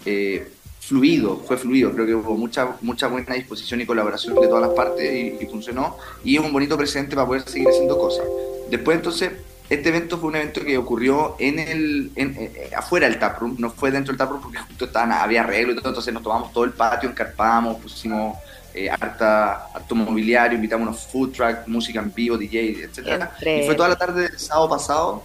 eh, 0.06 0.48
fluido, 0.82 1.44
fue 1.48 1.58
fluido. 1.58 1.92
Creo 1.94 2.06
que 2.06 2.16
hubo 2.16 2.38
mucha, 2.38 2.78
mucha 2.82 3.08
buena 3.08 3.34
disposición 3.34 3.82
y 3.82 3.86
colaboración 3.86 4.36
de 4.36 4.48
todas 4.48 4.62
las 4.68 4.76
partes 4.76 5.12
y, 5.12 5.44
y 5.44 5.48
funcionó. 5.48 5.98
Y 6.24 6.38
es 6.38 6.44
un 6.44 6.54
bonito 6.54 6.78
presente 6.78 7.16
para 7.16 7.26
poder 7.28 7.42
seguir 7.50 7.68
haciendo 7.70 7.98
cosas. 7.98 8.26
Después, 8.70 8.98
entonces, 8.98 9.32
este 9.70 9.90
evento 9.90 10.18
fue 10.18 10.30
un 10.30 10.36
evento 10.38 10.64
que 10.64 10.78
ocurrió 10.78 11.36
en 11.40 11.60
el 11.60 12.12
en, 12.16 12.36
eh, 12.40 12.72
afuera 12.76 13.08
del 13.10 13.20
taproom, 13.20 13.56
no 13.60 13.70
fue 13.72 13.92
dentro 13.92 14.12
del 14.14 14.18
taproom 14.18 14.42
porque 14.42 14.60
justo 14.60 14.86
estaban, 14.86 15.12
había 15.12 15.42
arreglo 15.42 15.74
y 15.74 15.76
todo, 15.76 15.90
entonces 15.90 16.14
nos 16.14 16.24
tomamos 16.24 16.54
todo 16.54 16.64
el 16.64 16.72
patio, 16.72 17.10
encarpamos, 17.10 17.78
pusimos 17.82 18.38
eh, 18.74 18.90
harta, 18.90 19.68
harto 19.74 19.96
mobiliario, 19.96 20.56
invitamos 20.56 20.88
unos 20.88 21.08
food 21.08 21.32
truck, 21.32 21.68
música 21.68 22.00
en 22.00 22.14
vivo, 22.14 22.38
DJ, 22.38 22.84
etcétera. 22.84 23.16
Entre- 23.16 23.64
Y 23.64 23.66
fue 23.66 23.76
toda 23.76 23.90
la 23.90 23.96
tarde 23.98 24.22
del 24.30 24.40
sábado 24.40 24.70
pasado, 24.70 25.24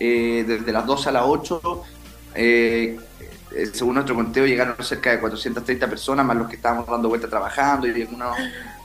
eh, 0.00 0.44
desde 0.46 0.72
las 0.72 0.86
2 0.86 1.06
a 1.06 1.12
las 1.12 1.22
8. 1.26 1.82
eh, 2.34 2.98
eh, 3.54 3.66
según 3.74 3.94
nuestro 3.96 4.14
conteo, 4.14 4.46
llegaron 4.46 4.74
cerca 4.82 5.10
de 5.10 5.20
430 5.20 5.86
personas, 5.86 6.24
más 6.24 6.34
los 6.36 6.48
que 6.48 6.56
estábamos 6.56 6.86
dando 6.86 7.10
vuelta 7.10 7.28
trabajando 7.28 7.86
y 7.86 8.00
algunos, 8.00 8.34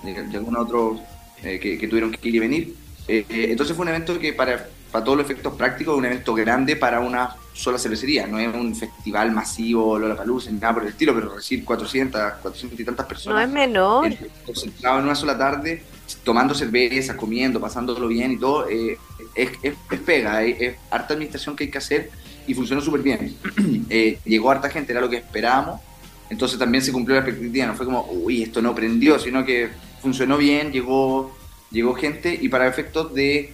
y 0.04 0.36
algunos 0.36 0.65
otros 0.65 1.00
eh, 1.41 1.58
que, 1.60 1.78
que 1.78 1.88
tuvieron 1.88 2.12
que 2.12 2.28
ir 2.28 2.36
y 2.36 2.39
venir. 2.39 2.76
Eh, 3.08 3.26
eh, 3.30 3.48
entonces 3.52 3.76
fue 3.76 3.84
un 3.84 3.89
evento 3.89 4.20
que 4.20 4.34
para, 4.34 4.70
para 4.91 5.04
todos 5.06 5.17
los 5.17 5.26
efectos 5.26 5.56
prácticos 5.56 5.93
es 5.96 6.00
un 6.00 6.06
evento 6.06 6.34
grande 6.34 6.76
para 6.76 7.00
una 7.00 7.36
sola 7.54 7.80
cervecería, 7.80 8.28
no 8.28 8.39
es 8.39 8.54
un 8.54 8.76
festival 8.76 9.32
masivo, 9.32 9.98
Lollapalooza, 9.98 10.52
ni 10.52 10.60
nada 10.60 10.74
por 10.76 10.84
el 10.84 10.89
estilo, 10.89 11.13
pero 11.15 11.36
recibir 11.36 11.65
400, 11.65 12.34
400 12.41 12.80
y 12.80 12.86
tantas 12.86 13.08
No 13.26 13.39
personas 13.39 13.43
es 13.43 13.50
menor. 13.50 14.17
eh, 14.20 14.32
concentrado 14.46 15.00
en 15.00 15.06
una 15.06 15.15
sola 15.15 15.38
tarde, 15.38 15.89
tomando 16.24 16.54
cervezas, 16.56 17.15
comiendo, 17.15 17.60
pasándolo 17.62 18.08
bien 18.08 18.34
y 18.34 18.39
todo, 18.39 18.67
eh, 18.70 19.02
es, 19.34 19.52
es, 19.62 19.76
es 19.89 20.00
pega, 20.02 20.43
es, 20.43 20.62
es 20.62 20.78
harta 20.89 21.13
administración 21.13 21.56
que 21.56 21.65
hay 21.65 21.72
que 21.72 21.78
hacer 21.80 22.13
y 22.46 22.54
funcionó 22.54 22.82
súper 22.82 23.02
bien. 23.04 23.39
Eh, 23.89 24.20
llegó 24.26 24.52
harta 24.52 24.70
gente, 24.70 24.91
era 24.91 25.02
lo 25.02 25.10
que 25.10 25.17
esperábamos, 25.17 25.82
entonces 26.30 26.60
también 26.60 26.84
se 26.84 26.91
cumplió 26.91 27.15
la 27.20 27.26
expectativa, 27.26 27.67
no 27.67 27.76
fue 27.76 27.86
como, 27.86 28.06
uy, 28.12 28.43
esto 28.43 28.62
no 28.62 28.76
prendió, 28.76 29.17
sino 29.20 29.46
que 29.46 29.72
funcionó 30.02 30.38
bien, 30.38 30.72
llegó, 30.72 31.37
llegó 31.71 31.93
gente 31.95 32.38
y 32.41 32.49
para 32.49 32.67
efectos 32.67 33.13
de, 33.13 33.53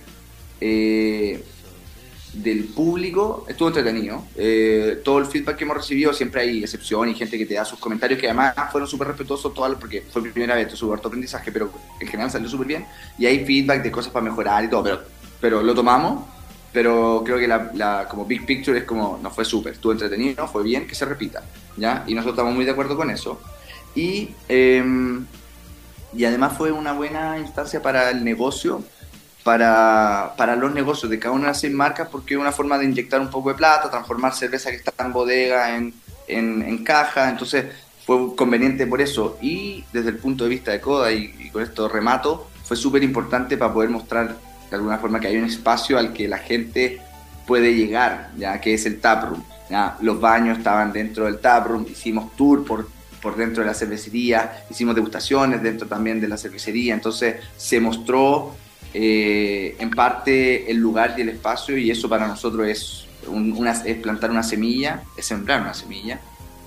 eh, 0.61 1.43
del 2.33 2.63
público 2.65 3.45
estuvo 3.47 3.67
entretenido. 3.69 4.23
Eh, 4.35 5.01
todo 5.03 5.19
el 5.19 5.25
feedback 5.25 5.57
que 5.57 5.63
hemos 5.65 5.77
recibido, 5.77 6.13
siempre 6.13 6.41
hay 6.41 6.63
excepción 6.63 7.09
y 7.09 7.15
gente 7.15 7.37
que 7.37 7.45
te 7.45 7.53
da 7.55 7.65
sus 7.65 7.79
comentarios 7.79 8.19
que 8.19 8.27
además 8.27 8.53
fueron 8.71 8.87
súper 8.87 9.09
respetuosos, 9.09 9.53
todas, 9.53 9.75
porque 9.79 10.01
fue 10.11 10.21
mi 10.21 10.29
primera 10.29 10.55
vez, 10.55 10.73
tuve 10.73 10.93
harto 10.93 11.07
aprendizaje, 11.09 11.51
pero 11.51 11.71
en 11.99 12.07
general 12.07 12.31
salió 12.31 12.49
súper 12.49 12.67
bien. 12.67 12.85
Y 13.19 13.25
hay 13.25 13.45
feedback 13.45 13.83
de 13.83 13.91
cosas 13.91 14.11
para 14.11 14.25
mejorar 14.25 14.63
y 14.63 14.69
todo, 14.69 14.83
pero, 14.83 15.01
pero 15.39 15.61
lo 15.63 15.73
tomamos. 15.75 16.25
Pero 16.71 17.21
creo 17.23 17.37
que 17.37 17.47
la, 17.47 17.69
la- 17.75 18.07
como 18.09 18.25
big 18.25 18.47
picture 18.47 18.79
es 18.79 18.83
como, 18.85 19.19
no 19.21 19.29
fue 19.29 19.45
súper, 19.45 19.73
estuvo 19.73 19.91
entretenido, 19.91 20.47
fue 20.47 20.63
bien, 20.63 20.87
que 20.87 20.95
se 20.95 21.05
repita. 21.05 21.43
¿ya? 21.77 22.03
Y 22.07 22.15
nosotros 22.15 22.33
estamos 22.33 22.55
muy 22.55 22.65
de 22.65 22.71
acuerdo 22.71 22.95
con 22.97 23.11
eso. 23.11 23.39
Y, 23.93 24.29
em, 24.49 25.23
y 26.15 26.25
además 26.25 26.53
fue 26.57 26.71
una 26.71 26.93
buena 26.93 27.37
instancia 27.39 27.81
para 27.81 28.09
el 28.09 28.23
negocio, 28.23 28.83
para, 29.43 30.33
para 30.37 30.55
los 30.55 30.73
negocios 30.73 31.09
de 31.09 31.19
cada 31.19 31.33
una 31.33 31.43
de 31.43 31.47
las 31.49 31.59
seis 31.59 31.73
marcas, 31.73 32.07
porque 32.09 32.33
es 32.33 32.39
una 32.39 32.51
forma 32.51 32.77
de 32.77 32.85
inyectar 32.85 33.19
un 33.19 33.29
poco 33.29 33.49
de 33.49 33.55
plata, 33.55 33.89
transformar 33.89 34.33
cerveza 34.33 34.69
que 34.69 34.77
está 34.77 34.93
en 35.03 35.13
bodega 35.13 35.75
en, 35.75 35.93
en, 36.27 36.61
en 36.61 36.83
caja, 36.83 37.29
entonces 37.29 37.65
fue 38.05 38.35
conveniente 38.35 38.87
por 38.87 39.01
eso. 39.01 39.37
Y 39.41 39.83
desde 39.93 40.09
el 40.09 40.17
punto 40.17 40.43
de 40.43 40.49
vista 40.49 40.71
de 40.71 40.81
Coda, 40.81 41.11
y, 41.11 41.49
con 41.51 41.61
esto 41.61 41.87
remato, 41.87 42.47
fue 42.63 42.77
súper 42.77 43.03
importante 43.03 43.57
para 43.57 43.73
poder 43.73 43.89
mostrar 43.89 44.35
de 44.69 44.75
alguna 44.75 44.97
forma 44.97 45.19
que 45.19 45.27
hay 45.27 45.37
un 45.37 45.45
espacio 45.45 45.97
al 45.97 46.13
que 46.13 46.27
la 46.27 46.37
gente 46.37 47.01
puede 47.45 47.75
llegar, 47.75 48.31
ya 48.37 48.59
que 48.59 48.73
es 48.73 48.85
el 48.85 48.99
taproom. 48.99 49.43
¿ya? 49.69 49.97
Los 50.01 50.19
baños 50.19 50.57
estaban 50.57 50.91
dentro 50.91 51.25
del 51.25 51.39
taproom, 51.39 51.85
hicimos 51.89 52.35
tour 52.35 52.65
por, 52.65 52.87
por 53.23 53.35
dentro 53.37 53.63
de 53.63 53.67
la 53.67 53.73
cervecería, 53.73 54.65
hicimos 54.69 54.93
degustaciones 54.93 55.63
dentro 55.63 55.87
también 55.87 56.21
de 56.21 56.27
la 56.27 56.37
cervecería, 56.37 56.93
entonces 56.93 57.37
se 57.57 57.79
mostró 57.79 58.53
eh, 58.93 59.75
en 59.79 59.89
parte 59.89 60.69
el 60.69 60.77
lugar 60.77 61.15
y 61.17 61.21
el 61.21 61.29
espacio 61.29 61.77
y 61.77 61.89
eso 61.89 62.07
para 62.09 62.27
nosotros 62.27 62.67
es, 62.67 63.05
un- 63.27 63.53
una, 63.53 63.71
es 63.71 63.95
plantar 63.97 64.29
una 64.29 64.43
semilla, 64.43 65.01
es 65.17 65.25
sembrar 65.25 65.61
una 65.61 65.73
semilla 65.73 66.19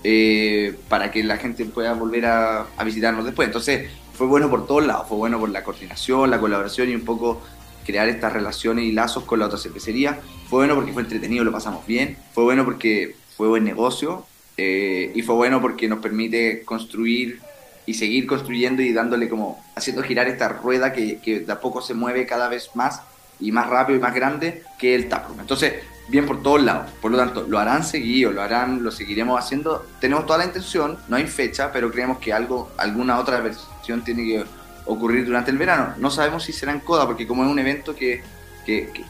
eh, 0.02 0.74
para 0.88 1.10
que 1.10 1.22
la 1.22 1.36
gente 1.36 1.64
pueda 1.66 1.92
volver 1.92 2.26
a, 2.26 2.66
a 2.76 2.84
visitarnos 2.84 3.24
después. 3.24 3.46
Entonces 3.46 3.90
fue 4.14 4.26
bueno 4.26 4.48
por 4.50 4.66
todos 4.66 4.84
lados, 4.86 5.06
fue 5.08 5.18
bueno 5.18 5.38
por 5.38 5.50
la 5.50 5.62
coordinación, 5.62 6.30
la 6.30 6.40
colaboración 6.40 6.88
y 6.90 6.94
un 6.94 7.04
poco 7.04 7.42
crear 7.84 8.08
estas 8.08 8.32
relaciones 8.32 8.84
y 8.86 8.92
lazos 8.92 9.24
con 9.24 9.38
la 9.38 9.46
otra 9.46 9.58
cervecería. 9.58 10.18
Fue 10.48 10.60
bueno 10.60 10.74
porque 10.74 10.92
fue 10.92 11.02
entretenido, 11.02 11.44
lo 11.44 11.52
pasamos 11.52 11.86
bien. 11.86 12.16
Fue 12.32 12.44
bueno 12.44 12.64
porque 12.64 13.14
fue 13.36 13.46
buen 13.48 13.62
negocio. 13.64 14.26
Eh, 14.56 15.12
y 15.14 15.22
fue 15.22 15.34
bueno 15.34 15.60
porque 15.60 15.88
nos 15.88 15.98
permite 16.00 16.62
construir 16.64 17.40
y 17.84 17.94
seguir 17.94 18.26
construyendo 18.26 18.82
y 18.82 18.92
dándole 18.92 19.28
como, 19.28 19.62
haciendo 19.74 20.02
girar 20.02 20.26
esta 20.26 20.48
rueda 20.48 20.92
que, 20.92 21.18
que 21.18 21.40
de 21.40 21.52
a 21.52 21.60
poco 21.60 21.80
se 21.80 21.94
mueve 21.94 22.26
cada 22.26 22.48
vez 22.48 22.70
más 22.74 23.00
y 23.38 23.52
más 23.52 23.68
rápido 23.68 23.98
y 23.98 24.02
más 24.02 24.14
grande 24.14 24.62
que 24.78 24.94
el 24.94 25.08
taproom. 25.08 25.40
Entonces, 25.40 25.74
bien 26.08 26.26
por 26.26 26.42
todos 26.42 26.62
lados. 26.62 26.90
Por 27.00 27.10
lo 27.12 27.18
tanto, 27.18 27.44
lo 27.48 27.58
harán 27.58 27.84
seguido, 27.84 28.32
lo 28.32 28.42
harán, 28.42 28.82
lo 28.82 28.90
seguiremos 28.90 29.38
haciendo. 29.38 29.84
Tenemos 30.00 30.26
toda 30.26 30.38
la 30.38 30.46
intención, 30.46 30.98
no 31.08 31.16
hay 31.16 31.26
fecha, 31.26 31.70
pero 31.72 31.90
creemos 31.90 32.18
que 32.18 32.32
algo, 32.32 32.72
alguna 32.76 33.18
otra 33.18 33.40
versión 33.40 34.02
tiene 34.04 34.24
que 34.24 34.44
ocurrir 34.86 35.26
durante 35.26 35.50
el 35.50 35.58
verano. 35.58 35.94
No 35.98 36.10
sabemos 36.10 36.44
si 36.44 36.52
será 36.52 36.72
en 36.72 36.80
Coda, 36.80 37.06
porque 37.06 37.26
como 37.26 37.44
es 37.44 37.50
un 37.50 37.58
evento 37.58 37.94
que, 37.94 38.22
que, 38.64 38.88
que- 38.92 39.04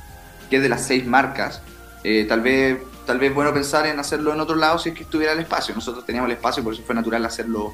que 0.51 0.57
es 0.57 0.63
de 0.63 0.69
las 0.69 0.87
seis 0.87 1.05
marcas, 1.07 1.61
eh, 2.05 2.25
tal 2.29 2.41
vez 2.41 2.79
tal 3.07 3.19
vez 3.19 3.33
bueno 3.33 3.55
pensar 3.55 3.87
en 3.87 3.99
hacerlo 3.99 4.33
en 4.33 4.41
otro 4.41 4.57
lado 4.57 4.79
si 4.79 4.91
es 4.91 4.95
que 4.95 5.05
estuviera 5.05 5.33
el 5.33 5.39
espacio. 5.41 5.75
Nosotros 5.75 6.05
teníamos 6.05 6.29
el 6.29 6.37
espacio, 6.37 6.63
por 6.63 6.75
eso 6.75 6.83
fue 6.83 6.95
natural 6.95 7.25
hacerlo 7.25 7.73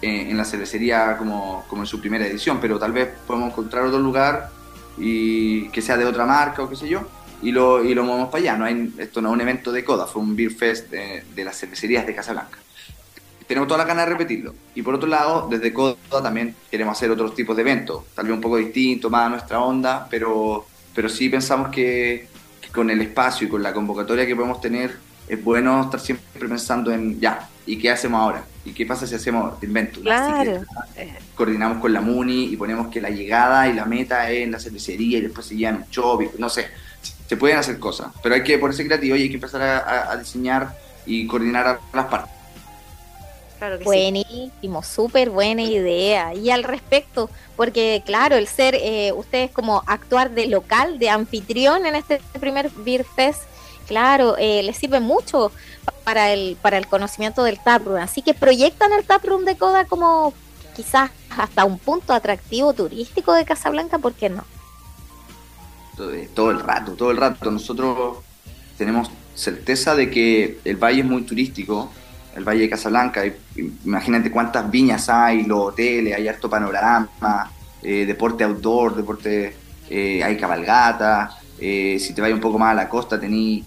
eh, 0.00 0.28
en 0.30 0.36
la 0.36 0.44
cervecería 0.44 1.16
como, 1.18 1.64
como 1.68 1.82
en 1.82 1.86
su 1.86 2.00
primera 2.00 2.26
edición, 2.26 2.58
pero 2.60 2.78
tal 2.78 2.92
vez 2.92 3.08
podemos 3.26 3.50
encontrar 3.50 3.84
otro 3.84 3.98
lugar 3.98 4.50
y 4.96 5.68
que 5.70 5.82
sea 5.82 5.96
de 5.96 6.04
otra 6.04 6.24
marca 6.24 6.62
o 6.62 6.68
qué 6.68 6.76
sé 6.76 6.88
yo, 6.88 7.02
y 7.42 7.52
lo, 7.52 7.84
y 7.84 7.94
lo 7.94 8.04
movemos 8.04 8.28
para 8.28 8.42
allá. 8.42 8.56
No 8.56 8.64
hay, 8.64 8.94
esto 8.98 9.20
no 9.20 9.28
es 9.28 9.34
un 9.34 9.40
evento 9.40 9.72
de 9.72 9.84
Coda, 9.84 10.06
fue 10.06 10.22
un 10.22 10.36
Beer 10.36 10.52
Fest 10.52 10.90
de, 10.90 11.24
de 11.34 11.44
las 11.44 11.58
cervecerías 11.58 12.06
de 12.06 12.14
Casablanca. 12.14 12.58
Tenemos 13.46 13.66
toda 13.66 13.78
la 13.78 13.84
ganas 13.84 14.06
de 14.06 14.12
repetirlo. 14.12 14.54
Y 14.74 14.82
por 14.82 14.94
otro 14.94 15.08
lado, 15.08 15.48
desde 15.50 15.72
Coda 15.72 15.96
también 16.22 16.54
queremos 16.70 16.96
hacer 16.96 17.10
otros 17.10 17.34
tipos 17.34 17.56
de 17.56 17.62
eventos, 17.62 18.04
tal 18.14 18.26
vez 18.26 18.34
un 18.34 18.40
poco 18.40 18.56
distinto, 18.56 19.10
más 19.10 19.26
a 19.26 19.28
nuestra 19.30 19.60
onda, 19.60 20.06
pero, 20.10 20.66
pero 20.94 21.08
sí 21.08 21.28
pensamos 21.28 21.70
que 21.70 22.28
con 22.72 22.90
el 22.90 23.00
espacio 23.00 23.46
y 23.46 23.50
con 23.50 23.62
la 23.62 23.72
convocatoria 23.72 24.26
que 24.26 24.36
podemos 24.36 24.60
tener, 24.60 24.96
es 25.26 25.42
bueno 25.42 25.82
estar 25.82 26.00
siempre 26.00 26.48
pensando 26.48 26.92
en 26.92 27.20
ya, 27.20 27.48
¿y 27.66 27.78
qué 27.78 27.90
hacemos 27.90 28.20
ahora? 28.20 28.44
¿Y 28.64 28.72
qué 28.72 28.86
pasa 28.86 29.06
si 29.06 29.14
hacemos, 29.14 29.58
te 29.60 29.66
invento, 29.66 30.00
Claro. 30.00 30.62
coordinamos 31.34 31.78
con 31.80 31.92
la 31.92 32.00
MUNI 32.00 32.44
y 32.52 32.56
ponemos 32.56 32.88
que 32.88 33.00
la 33.00 33.10
llegada 33.10 33.68
y 33.68 33.72
la 33.74 33.84
meta 33.84 34.30
es 34.30 34.44
en 34.44 34.52
la 34.52 34.58
cervecería 34.60 35.18
y 35.18 35.22
después 35.22 35.46
se 35.46 35.56
llevan 35.56 35.76
un 35.76 35.84
shopping, 35.90 36.28
no 36.38 36.48
sé, 36.48 36.66
se 37.28 37.36
pueden 37.36 37.58
hacer 37.58 37.78
cosas, 37.78 38.08
pero 38.22 38.34
hay 38.34 38.42
que 38.42 38.58
ponerse 38.58 38.86
creativo 38.86 39.16
y 39.16 39.22
hay 39.22 39.28
que 39.28 39.34
empezar 39.36 39.62
a, 39.62 39.78
a- 39.78 40.12
a 40.12 40.16
diseñar 40.16 40.74
y 41.06 41.26
coordinar 41.26 41.66
a 41.66 41.80
las 41.96 42.06
partes. 42.06 42.32
Claro 43.58 43.78
que 43.78 43.84
sí. 43.84 43.86
Buenísimo, 43.86 44.82
súper 44.82 45.30
buena 45.30 45.62
idea. 45.62 46.34
Y 46.34 46.50
al 46.50 46.64
respecto, 46.64 47.28
porque 47.56 48.02
claro, 48.06 48.36
el 48.36 48.46
ser, 48.46 48.74
eh, 48.76 49.12
ustedes 49.12 49.50
como 49.50 49.82
actuar 49.86 50.30
de 50.30 50.46
local, 50.46 50.98
de 50.98 51.10
anfitrión 51.10 51.86
en 51.86 51.96
este 51.96 52.20
primer 52.40 52.70
Beer 52.70 53.04
Fest, 53.04 53.42
claro, 53.86 54.36
eh, 54.38 54.62
les 54.62 54.76
sirve 54.76 55.00
mucho 55.00 55.50
para 56.04 56.32
el, 56.32 56.56
para 56.60 56.78
el 56.78 56.86
conocimiento 56.86 57.42
del 57.42 57.58
taproom. 57.58 57.98
Así 57.98 58.22
que 58.22 58.34
proyectan 58.34 58.92
el 58.92 59.04
taproom 59.04 59.44
de 59.44 59.56
Coda 59.56 59.84
como 59.86 60.32
quizás 60.76 61.10
hasta 61.36 61.64
un 61.64 61.78
punto 61.78 62.12
atractivo 62.12 62.72
turístico 62.72 63.32
de 63.32 63.44
Casablanca, 63.44 63.98
¿por 63.98 64.14
qué 64.14 64.28
no? 64.28 64.44
todo, 65.98 66.12
todo 66.34 66.50
el 66.52 66.60
rato, 66.60 66.92
todo 66.92 67.10
el 67.10 67.16
rato. 67.16 67.50
Nosotros 67.50 68.18
tenemos 68.78 69.10
certeza 69.34 69.94
de 69.94 70.10
que 70.10 70.58
el 70.64 70.76
valle 70.76 71.00
es 71.00 71.06
muy 71.06 71.22
turístico, 71.22 71.90
el 72.38 72.44
valle 72.44 72.62
de 72.62 72.70
Casablanca. 72.70 73.22
Imagínate 73.84 74.30
cuántas 74.30 74.70
viñas 74.70 75.08
hay, 75.08 75.44
los 75.44 75.68
hoteles, 75.68 76.14
hay 76.14 76.28
harto 76.28 76.48
panorama, 76.48 77.50
eh, 77.82 78.06
deporte 78.06 78.44
outdoor, 78.44 78.96
deporte, 78.96 79.54
eh, 79.90 80.22
hay 80.22 80.36
cabalgata. 80.36 81.30
eh, 81.60 81.98
si 81.98 82.14
te 82.14 82.20
vas 82.22 82.32
un 82.32 82.40
poco 82.40 82.58
más 82.58 82.70
a 82.70 82.74
la 82.74 82.88
costa, 82.88 83.18
tenís 83.18 83.64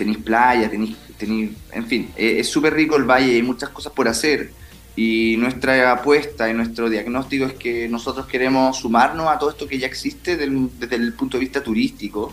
tenís 0.00 0.18
playa, 0.18 0.70
tenís, 0.70 0.96
tenís 1.18 1.50
en 1.72 1.86
fin, 1.86 2.10
eh, 2.16 2.36
es 2.38 2.48
súper 2.48 2.72
rico 2.72 2.96
el 2.96 3.04
valle, 3.04 3.34
hay 3.34 3.42
muchas 3.42 3.68
cosas 3.68 3.92
por 3.92 4.08
hacer. 4.08 4.50
Y 4.96 5.36
nuestra 5.36 5.92
apuesta 5.92 6.48
y 6.48 6.54
nuestro 6.54 6.88
diagnóstico 6.88 7.44
es 7.44 7.52
que 7.54 7.86
nosotros 7.88 8.26
queremos 8.26 8.78
sumarnos 8.78 9.28
a 9.28 9.38
todo 9.38 9.50
esto 9.50 9.66
que 9.68 9.78
ya 9.78 9.86
existe 9.86 10.36
desde 10.36 10.96
el 10.96 11.12
punto 11.12 11.36
de 11.36 11.42
vista 11.42 11.62
turístico 11.62 12.32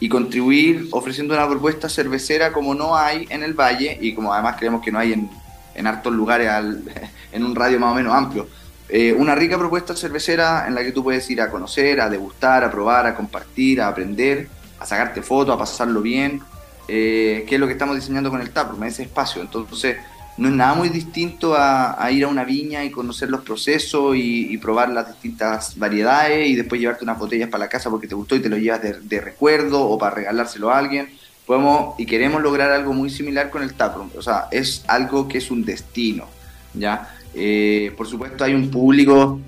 y 0.00 0.08
contribuir 0.08 0.88
ofreciendo 0.92 1.34
una 1.34 1.48
propuesta 1.48 1.88
cervecera 1.88 2.52
como 2.52 2.74
no 2.74 2.96
hay 2.96 3.26
en 3.30 3.42
el 3.42 3.54
valle 3.54 3.98
y 4.00 4.14
como 4.14 4.32
además 4.32 4.56
creemos 4.58 4.82
que 4.82 4.92
no 4.92 4.98
hay 4.98 5.12
en, 5.12 5.30
en 5.74 5.86
hartos 5.86 6.12
lugares 6.12 6.50
en 7.32 7.44
un 7.44 7.54
radio 7.54 7.80
más 7.80 7.92
o 7.92 7.94
menos 7.94 8.14
amplio. 8.14 8.48
Eh, 8.90 9.12
una 9.12 9.34
rica 9.34 9.58
propuesta 9.58 9.94
cervecera 9.94 10.66
en 10.66 10.74
la 10.74 10.82
que 10.82 10.92
tú 10.92 11.04
puedes 11.04 11.28
ir 11.28 11.42
a 11.42 11.50
conocer, 11.50 12.00
a 12.00 12.08
degustar, 12.08 12.64
a 12.64 12.70
probar, 12.70 13.06
a 13.06 13.14
compartir, 13.14 13.82
a 13.82 13.88
aprender, 13.88 14.48
a 14.80 14.86
sacarte 14.86 15.20
fotos, 15.20 15.54
a 15.54 15.58
pasarlo 15.58 16.00
bien, 16.00 16.40
eh, 16.86 17.44
que 17.46 17.56
es 17.56 17.60
lo 17.60 17.66
que 17.66 17.74
estamos 17.74 17.96
diseñando 17.96 18.30
con 18.30 18.40
el 18.40 18.50
taproom, 18.50 18.84
ese 18.84 19.02
espacio. 19.02 19.42
Entonces, 19.42 19.98
no 20.38 20.48
es 20.48 20.54
nada 20.54 20.74
muy 20.74 20.88
distinto 20.88 21.54
a, 21.56 22.10
ir 22.12 22.24
a 22.24 22.28
una 22.28 22.44
viña 22.44 22.84
y 22.84 22.90
conocer 22.90 23.28
los 23.28 23.42
procesos 23.42 24.14
y, 24.16 24.56
probar 24.58 24.88
las 24.90 25.08
distintas 25.08 25.78
variedades 25.78 26.48
y 26.48 26.54
después 26.54 26.80
llevarte 26.80 27.04
unas 27.04 27.18
botellas 27.18 27.48
para 27.48 27.64
la 27.64 27.68
casa 27.68 27.90
porque 27.90 28.06
te 28.06 28.14
gustó 28.14 28.36
y 28.36 28.40
te 28.40 28.48
lo 28.48 28.56
llevas 28.56 28.82
de, 28.82 29.00
de 29.00 29.20
recuerdo 29.20 29.82
o 29.82 29.98
para 29.98 30.14
regalárselo 30.14 30.70
a 30.70 30.78
alguien. 30.78 31.08
Podemos 31.46 31.94
y 31.98 32.06
queremos 32.06 32.42
lograr 32.42 32.70
algo 32.70 32.92
muy 32.92 33.10
similar 33.10 33.50
con 33.50 33.62
el 33.62 33.74
taproom. 33.74 34.10
O 34.16 34.22
sea, 34.22 34.48
es 34.50 34.84
algo 34.86 35.26
que 35.26 35.38
es 35.38 35.50
un 35.50 35.64
destino, 35.64 36.26
¿ya? 36.74 37.14
Eh, 37.34 37.92
por 37.96 38.06
supuesto 38.06 38.44
hay 38.44 38.54
un 38.54 38.70
público 38.70 39.40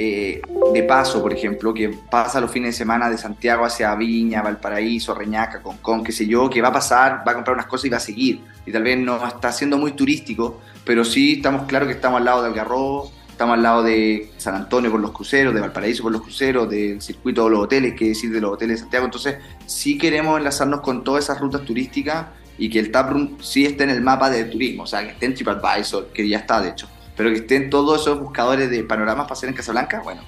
eh, 0.00 0.40
de 0.72 0.82
paso, 0.84 1.20
por 1.20 1.32
ejemplo, 1.32 1.74
que 1.74 1.88
pasa 1.88 2.40
los 2.40 2.52
fines 2.52 2.68
de 2.68 2.78
semana 2.78 3.10
de 3.10 3.18
Santiago 3.18 3.64
hacia 3.64 3.92
Viña, 3.96 4.42
Valparaíso, 4.42 5.12
Reñaca, 5.12 5.60
Concón, 5.60 6.04
qué 6.04 6.12
sé 6.12 6.24
yo, 6.24 6.48
que 6.48 6.62
va 6.62 6.68
a 6.68 6.72
pasar, 6.72 7.24
va 7.26 7.32
a 7.32 7.34
comprar 7.34 7.56
unas 7.56 7.66
cosas 7.66 7.86
y 7.86 7.88
va 7.88 7.96
a 7.96 8.00
seguir. 8.00 8.40
Y 8.64 8.70
tal 8.70 8.84
vez 8.84 8.96
no 8.96 9.26
está 9.26 9.50
siendo 9.50 9.76
muy 9.76 9.92
turístico, 9.92 10.60
pero 10.84 11.04
sí 11.04 11.32
estamos 11.38 11.66
claros 11.66 11.88
que 11.88 11.94
estamos 11.94 12.18
al 12.18 12.26
lado 12.26 12.42
de 12.42 12.48
Algarrobo, 12.50 13.10
estamos 13.28 13.54
al 13.54 13.62
lado 13.64 13.82
de 13.82 14.30
San 14.36 14.54
Antonio 14.54 14.88
por 14.88 15.00
los 15.00 15.10
cruceros, 15.10 15.52
de 15.52 15.60
Valparaíso 15.60 16.04
por 16.04 16.12
los 16.12 16.22
cruceros, 16.22 16.70
del 16.70 17.02
circuito 17.02 17.46
de 17.46 17.50
los 17.50 17.64
hoteles, 17.64 17.94
que 17.94 18.10
decir 18.10 18.30
de 18.30 18.40
los 18.40 18.52
hoteles 18.52 18.76
de 18.76 18.80
Santiago. 18.82 19.04
Entonces, 19.04 19.38
sí 19.66 19.98
queremos 19.98 20.38
enlazarnos 20.38 20.80
con 20.80 21.02
todas 21.02 21.24
esas 21.24 21.40
rutas 21.40 21.62
turísticas 21.62 22.26
y 22.56 22.70
que 22.70 22.78
el 22.78 22.92
taproom 22.92 23.36
sí 23.40 23.66
esté 23.66 23.82
en 23.82 23.90
el 23.90 24.00
mapa 24.00 24.30
de 24.30 24.44
turismo, 24.44 24.84
o 24.84 24.86
sea, 24.86 25.02
que 25.02 25.10
esté 25.10 25.26
en 25.26 25.34
TripAdvisor, 25.34 26.12
que 26.12 26.28
ya 26.28 26.38
está 26.38 26.60
de 26.60 26.68
hecho 26.68 26.88
pero 27.18 27.30
que 27.30 27.38
estén 27.38 27.68
todos 27.68 28.00
esos 28.00 28.20
buscadores 28.20 28.70
de 28.70 28.84
panoramas 28.84 29.26
para 29.26 29.48
en 29.48 29.52
Casablanca, 29.52 30.00
bueno, 30.04 30.22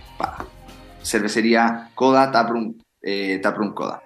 cervecería 1.04 1.88
Coda, 1.94 2.32
Taproom, 2.32 2.74
eh, 3.00 3.40
Coda. 3.74 4.02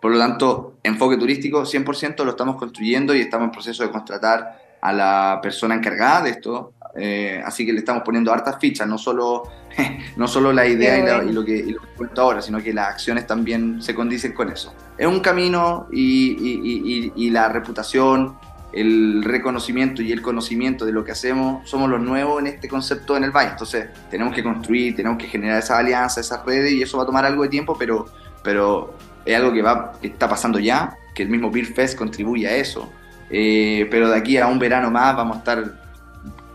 Por 0.00 0.12
lo 0.12 0.18
tanto, 0.18 0.78
enfoque 0.84 1.16
turístico 1.16 1.62
100% 1.62 2.24
lo 2.24 2.30
estamos 2.30 2.54
construyendo 2.54 3.12
y 3.12 3.22
estamos 3.22 3.46
en 3.46 3.50
proceso 3.50 3.82
de 3.82 3.90
contratar 3.90 4.56
a 4.80 4.92
la 4.92 5.40
persona 5.42 5.74
encargada 5.74 6.22
de 6.22 6.30
esto, 6.30 6.74
Eh, 7.00 7.40
así 7.44 7.66
que 7.66 7.72
le 7.72 7.80
estamos 7.80 8.02
poniendo 8.02 8.32
hartas 8.32 8.56
fichas, 8.58 8.88
no 8.88 8.98
solo, 8.98 9.42
no 10.16 10.26
solo 10.26 10.52
la 10.52 10.66
idea 10.66 11.22
y, 11.22 11.32
lo 11.32 11.44
que, 11.44 11.56
y 11.56 11.76
ahora, 12.16 12.40
sino 12.40 12.58
que 12.60 12.72
las 12.72 12.88
acciones 12.88 13.26
también 13.26 13.82
se 13.82 13.94
condicen 13.94 14.32
con 14.32 14.50
eso. 14.50 14.72
Es 14.96 15.06
un 15.06 15.20
camino 15.20 15.86
y 15.92 17.30
la 17.30 17.48
reputación, 17.50 18.38
el 18.72 19.24
reconocimiento 19.24 20.02
y 20.02 20.12
el 20.12 20.20
conocimiento 20.20 20.84
de 20.84 20.92
lo 20.92 21.04
que 21.04 21.12
hacemos, 21.12 21.68
somos 21.68 21.88
los 21.88 22.00
nuevos 22.00 22.40
en 22.40 22.48
este 22.48 22.68
concepto 22.68 23.16
en 23.16 23.24
el 23.24 23.30
Valle. 23.30 23.50
Entonces 23.52 23.88
tenemos 24.10 24.34
que 24.34 24.42
construir, 24.42 24.94
tenemos 24.94 25.18
que 25.18 25.26
generar 25.26 25.58
esa 25.58 25.78
alianza, 25.78 26.20
esas 26.20 26.44
redes 26.44 26.72
y 26.72 26.82
eso 26.82 26.98
va 26.98 27.04
a 27.04 27.06
tomar 27.06 27.24
algo 27.24 27.42
de 27.42 27.48
tiempo, 27.48 27.76
pero, 27.78 28.06
pero 28.42 28.94
es 29.24 29.36
algo 29.36 29.52
que, 29.52 29.62
va, 29.62 29.92
que 30.00 30.08
está 30.08 30.28
pasando 30.28 30.58
ya, 30.58 30.96
que 31.14 31.22
el 31.22 31.28
mismo 31.28 31.50
Beer 31.50 31.66
Fest 31.66 31.96
contribuye 31.96 32.46
a 32.46 32.56
eso. 32.56 32.90
Eh, 33.30 33.86
pero 33.90 34.08
de 34.08 34.16
aquí 34.16 34.36
a 34.38 34.46
un 34.46 34.58
verano 34.58 34.90
más 34.90 35.16
vamos 35.16 35.36
a 35.36 35.38
estar, 35.40 35.80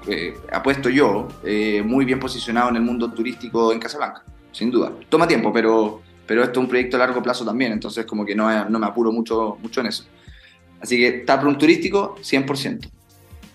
eh, 0.07 0.35
apuesto 0.51 0.89
yo, 0.89 1.27
eh, 1.43 1.81
muy 1.83 2.05
bien 2.05 2.19
posicionado 2.19 2.69
en 2.69 2.75
el 2.75 2.81
mundo 2.81 3.11
turístico 3.11 3.71
en 3.71 3.79
Casablanca, 3.79 4.23
sin 4.51 4.69
duda. 4.69 4.91
Toma 5.09 5.27
tiempo, 5.27 5.51
pero, 5.51 6.01
pero 6.27 6.43
esto 6.43 6.59
es 6.59 6.63
un 6.63 6.69
proyecto 6.69 6.97
a 6.97 6.99
largo 6.99 7.21
plazo 7.23 7.43
también, 7.43 7.71
entonces 7.71 8.05
como 8.05 8.25
que 8.25 8.35
no, 8.35 8.69
no 8.69 8.79
me 8.79 8.85
apuro 8.85 9.11
mucho, 9.11 9.57
mucho 9.61 9.81
en 9.81 9.87
eso. 9.87 10.05
Así 10.83 10.97
que 10.97 11.11
Taproom 11.13 11.57
turístico, 11.57 12.15
100%. 12.21 12.89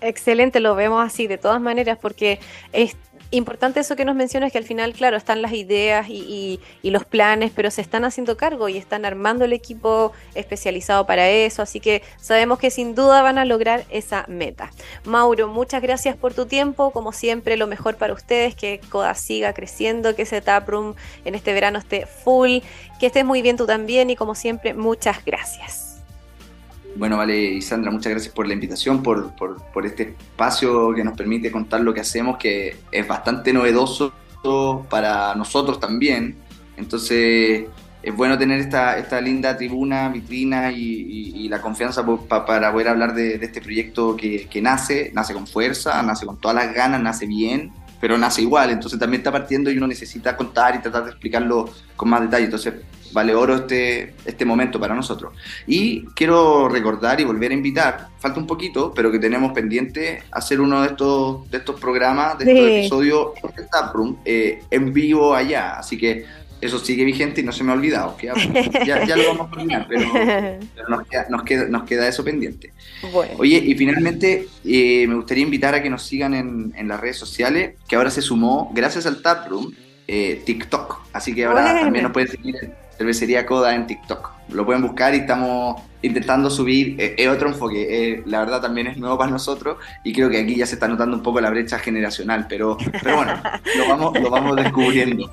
Excelente, 0.01 0.59
lo 0.59 0.75
vemos 0.75 1.05
así 1.05 1.27
de 1.27 1.37
todas 1.37 1.61
maneras, 1.61 1.97
porque 2.01 2.39
es 2.73 2.95
importante 3.31 3.79
eso 3.81 3.95
que 3.95 4.05
nos 4.05 4.15
mencionas, 4.15 4.51
que 4.51 4.57
al 4.57 4.63
final, 4.63 4.93
claro, 4.93 5.15
están 5.15 5.43
las 5.43 5.53
ideas 5.53 6.09
y, 6.09 6.59
y- 6.81 6.89
los 6.89 7.05
planes, 7.05 7.51
pero 7.55 7.69
se 7.69 7.81
están 7.81 8.03
haciendo 8.03 8.35
cargo 8.35 8.69
y 8.69 8.77
están 8.77 9.05
armando 9.05 9.45
el 9.45 9.53
equipo 9.53 10.11
especializado 10.33 11.05
para 11.05 11.29
eso, 11.29 11.61
así 11.61 11.79
que 11.79 12.01
sabemos 12.19 12.57
que 12.57 12.71
sin 12.71 12.95
duda 12.95 13.21
van 13.21 13.37
a 13.37 13.45
lograr 13.45 13.85
esa 13.91 14.25
meta. 14.27 14.71
Mauro, 15.03 15.47
muchas 15.47 15.83
gracias 15.83 16.15
por 16.17 16.33
tu 16.33 16.47
tiempo, 16.47 16.89
como 16.89 17.11
siempre, 17.11 17.57
lo 17.57 17.67
mejor 17.67 17.97
para 17.97 18.13
ustedes, 18.13 18.55
que 18.55 18.81
Coda 18.89 19.13
siga 19.13 19.53
creciendo, 19.53 20.15
que 20.15 20.23
ese 20.23 20.41
taproom 20.41 20.95
en 21.25 21.35
este 21.35 21.53
verano 21.53 21.77
esté 21.77 22.07
full, 22.07 22.59
que 22.99 23.05
estés 23.05 23.25
muy 23.25 23.43
bien 23.43 23.57
tú 23.57 23.67
también 23.67 24.09
y 24.09 24.15
como 24.15 24.33
siempre, 24.33 24.73
muchas 24.73 25.23
gracias. 25.23 25.88
Bueno, 26.99 27.15
vale, 27.15 27.39
y 27.41 27.61
Sandra, 27.61 27.91
muchas 27.91 28.11
gracias 28.11 28.33
por 28.33 28.45
la 28.45 28.53
invitación, 28.53 29.01
por, 29.01 29.33
por, 29.35 29.63
por 29.71 29.85
este 29.85 30.03
espacio 30.03 30.93
que 30.93 31.01
nos 31.05 31.15
permite 31.15 31.49
contar 31.49 31.79
lo 31.79 31.93
que 31.93 32.01
hacemos, 32.01 32.37
que 32.37 32.75
es 32.91 33.07
bastante 33.07 33.53
novedoso 33.53 34.11
para 34.89 35.33
nosotros 35.33 35.79
también. 35.79 36.35
Entonces, 36.75 37.67
es 38.03 38.15
bueno 38.15 38.37
tener 38.37 38.59
esta, 38.59 38.97
esta 38.97 39.21
linda 39.21 39.55
tribuna, 39.55 40.09
vitrina 40.09 40.71
y, 40.73 40.77
y- 40.83 41.45
y 41.45 41.49
la 41.49 41.61
confianza 41.61 42.05
po- 42.05 42.25
pa- 42.25 42.45
para 42.45 42.69
poder 42.71 42.89
hablar 42.89 43.13
de, 43.13 43.37
de 43.37 43.45
este 43.45 43.61
proyecto 43.61 44.17
que, 44.17 44.47
que 44.49 44.61
nace, 44.61 45.11
nace 45.13 45.33
con 45.33 45.47
fuerza, 45.47 46.01
nace 46.03 46.25
con 46.25 46.37
todas 46.37 46.55
las 46.55 46.73
ganas, 46.73 47.01
nace 47.01 47.25
bien, 47.27 47.71
pero 48.01 48.17
nace 48.17 48.41
igual. 48.41 48.71
Entonces 48.71 48.99
también 48.99 49.21
está 49.21 49.31
partiendo 49.31 49.71
y 49.71 49.77
uno 49.77 49.87
necesita 49.87 50.35
contar 50.35 50.75
y 50.75 50.79
tratar 50.79 51.05
de 51.05 51.11
explicarlo 51.11 51.69
con 51.95 52.09
más 52.09 52.21
detalle. 52.21 52.45
Entonces, 52.45 52.73
vale 53.11 53.33
oro 53.35 53.55
este, 53.55 54.13
este 54.25 54.45
momento 54.45 54.79
para 54.79 54.93
nosotros. 54.95 55.33
Y 55.67 56.05
quiero 56.15 56.67
recordar 56.69 57.19
y 57.19 57.23
volver 57.25 57.51
a 57.51 57.53
invitar, 57.55 58.07
falta 58.19 58.39
un 58.39 58.47
poquito, 58.47 58.93
pero 58.93 59.11
que 59.11 59.19
tenemos 59.19 59.51
pendiente 59.53 60.23
hacer 60.31 60.59
uno 60.61 60.81
de 60.81 60.87
estos, 60.89 61.49
de 61.49 61.57
estos 61.57 61.79
programas, 61.79 62.37
de 62.39 62.51
estos 62.51 62.67
episodios 62.69 63.27
en 63.43 63.63
el 63.63 63.69
Taproom, 63.69 64.17
eh, 64.25 64.61
en 64.71 64.93
vivo 64.93 65.33
allá. 65.33 65.77
Así 65.79 65.97
que 65.97 66.25
eso 66.61 66.77
sigue 66.77 67.05
vigente 67.05 67.39
y 67.39 67.43
no 67.45 67.53
se 67.53 67.63
me 67.63 67.71
ha 67.71 67.75
olvidado. 67.75 68.17
que 68.17 68.27
ya, 68.27 68.35
ya- 68.85 69.05
ya 69.05 69.15
lo 69.15 69.27
vamos 69.29 69.47
a 69.47 69.51
terminar, 69.51 69.85
pero, 69.87 70.01
pero 70.75 70.89
nos, 70.89 71.07
queda, 71.07 71.25
nos, 71.29 71.43
queda, 71.43 71.65
nos 71.69 71.83
queda 71.83 72.07
eso 72.07 72.23
pendiente. 72.23 72.73
bueno. 73.13 73.33
Oye, 73.37 73.57
y 73.65 73.75
finalmente 73.75 74.47
eh, 74.65 75.05
me 75.07 75.15
gustaría 75.15 75.43
invitar 75.43 75.73
a 75.73 75.81
que 75.81 75.89
nos 75.89 76.03
sigan 76.03 76.33
en, 76.33 76.73
en 76.75 76.87
las 76.89 76.99
redes 76.99 77.15
sociales, 77.17 77.75
que 77.87 77.95
ahora 77.95 78.09
se 78.11 78.21
sumó, 78.21 78.71
gracias 78.73 79.05
al 79.05 79.21
Taproom, 79.21 79.71
eh, 80.05 80.41
TikTok. 80.45 80.99
Así 81.13 81.33
que 81.33 81.45
ahora 81.45 81.61
Bueno. 81.61 81.79
también 81.81 82.03
nos 82.03 82.11
pueden 82.11 82.27
seguir 82.29 82.55
en 82.61 82.73
Cervecería 82.99 83.45
Coda 83.45 83.73
en 83.73 83.87
TikTok. 83.87 84.29
Lo 84.49 84.65
pueden 84.65 84.81
buscar 84.81 85.15
y 85.15 85.19
estamos 85.19 85.81
intentando 86.01 86.49
subir 86.49 86.99
eh, 86.99 87.15
eh, 87.17 87.29
otro 87.29 87.47
enfoque. 87.47 87.87
Eh, 87.89 88.23
la 88.25 88.39
verdad 88.39 88.59
también 88.59 88.87
es 88.87 88.97
nuevo 88.97 89.17
para 89.17 89.31
nosotros 89.31 89.77
y 90.03 90.11
creo 90.11 90.29
que 90.29 90.37
aquí 90.37 90.57
ya 90.57 90.65
se 90.65 90.73
está 90.73 90.89
notando 90.89 91.15
un 91.15 91.23
poco 91.23 91.39
la 91.39 91.49
brecha 91.49 91.79
generacional, 91.79 92.45
pero, 92.49 92.77
pero 93.01 93.15
bueno, 93.15 93.41
lo 93.77 93.87
vamos, 93.87 94.19
lo 94.19 94.29
vamos 94.29 94.57
descubriendo. 94.57 95.31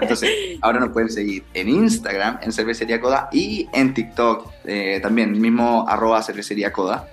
Entonces, 0.00 0.58
ahora 0.60 0.80
nos 0.80 0.88
pueden 0.88 1.08
seguir 1.08 1.44
en 1.54 1.68
Instagram, 1.68 2.40
en 2.42 2.50
Cervecería 2.50 3.00
Coda, 3.00 3.28
y 3.30 3.68
en 3.72 3.94
TikTok 3.94 4.50
eh, 4.64 4.98
también, 5.00 5.40
mismo 5.40 5.88
arroba 5.88 6.20
Cervecería 6.20 6.72
Coda. 6.72 7.08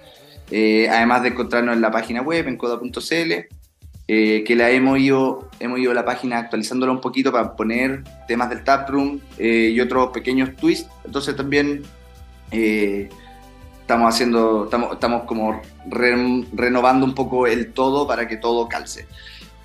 Además 0.50 1.22
de 1.22 1.30
encontrarnos 1.30 1.76
en 1.76 1.82
la 1.82 1.92
página 1.92 2.24
web, 2.24 2.48
en 2.48 2.58
coda.cl, 2.58 3.61
eh, 4.08 4.44
que 4.46 4.56
la 4.56 4.70
hemos 4.70 5.00
ido, 5.00 5.50
hemos 5.60 5.80
ido 5.80 5.94
la 5.94 6.04
página 6.04 6.38
actualizándola 6.38 6.92
un 6.92 7.02
poquito 7.02 7.32
para 7.32 7.56
poner 7.56 8.04
temas 8.28 8.50
del 8.50 8.64
taproom 8.64 9.20
eh, 9.38 9.72
y 9.74 9.80
otros 9.80 10.12
pequeños 10.12 10.56
twists. 10.56 10.90
Entonces 11.06 11.36
también 11.36 11.84
eh, 12.52 13.10
estamos 13.82 14.14
haciendo, 14.14 14.66
estamos, 14.66 14.94
estamos 14.94 15.24
como 15.24 15.62
re- 15.90 16.46
renovando 16.54 17.06
un 17.06 17.16
poco 17.16 17.48
el 17.48 17.72
todo 17.74 18.08
para 18.08 18.28
que 18.28 18.38
todo 18.38 18.68
calce. 18.68 19.08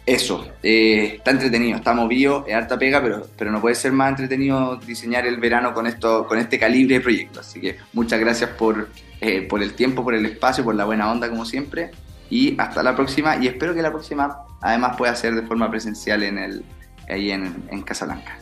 Eso, 0.05 0.47
eh, 0.63 1.15
está 1.17 1.33
entretenido, 1.33 1.79
está 1.79 1.93
movido, 1.93 2.45
es 2.47 2.55
harta 2.55 2.79
pega, 2.79 3.03
pero, 3.03 3.27
pero 3.37 3.51
no 3.51 3.61
puede 3.61 3.75
ser 3.75 3.91
más 3.91 4.11
entretenido 4.11 4.77
diseñar 4.77 5.27
el 5.27 5.39
verano 5.39 5.75
con, 5.75 5.89
esto, 5.89 6.29
con 6.29 6.39
este 6.39 6.61
calibre 6.61 6.95
de 6.95 7.01
proyecto. 7.01 7.41
Así 7.41 7.61
que 7.61 7.79
muchas 7.93 8.21
gracias 8.21 8.51
por, 8.51 8.89
eh, 9.21 9.43
por 9.43 9.61
el 9.65 9.73
tiempo, 9.73 10.05
por 10.05 10.15
el 10.15 10.25
espacio, 10.25 10.63
por 10.63 10.77
la 10.77 10.85
buena 10.85 11.11
onda 11.11 11.29
como 11.29 11.45
siempre. 11.45 11.91
Y 12.31 12.61
hasta 12.61 12.83
la 12.83 12.95
próxima. 12.97 13.37
Y 13.37 13.47
espero 13.47 13.75
que 13.75 13.83
la 13.83 13.91
próxima 13.91 14.45
además 14.61 14.97
pueda 14.97 15.15
ser 15.15 15.35
de 15.35 15.43
forma 15.43 15.71
presencial 15.71 16.23
en 16.23 16.39
el, 16.39 16.65
ahí 17.09 17.31
en, 17.31 17.69
en 17.71 17.83
Casablanca. 17.83 18.39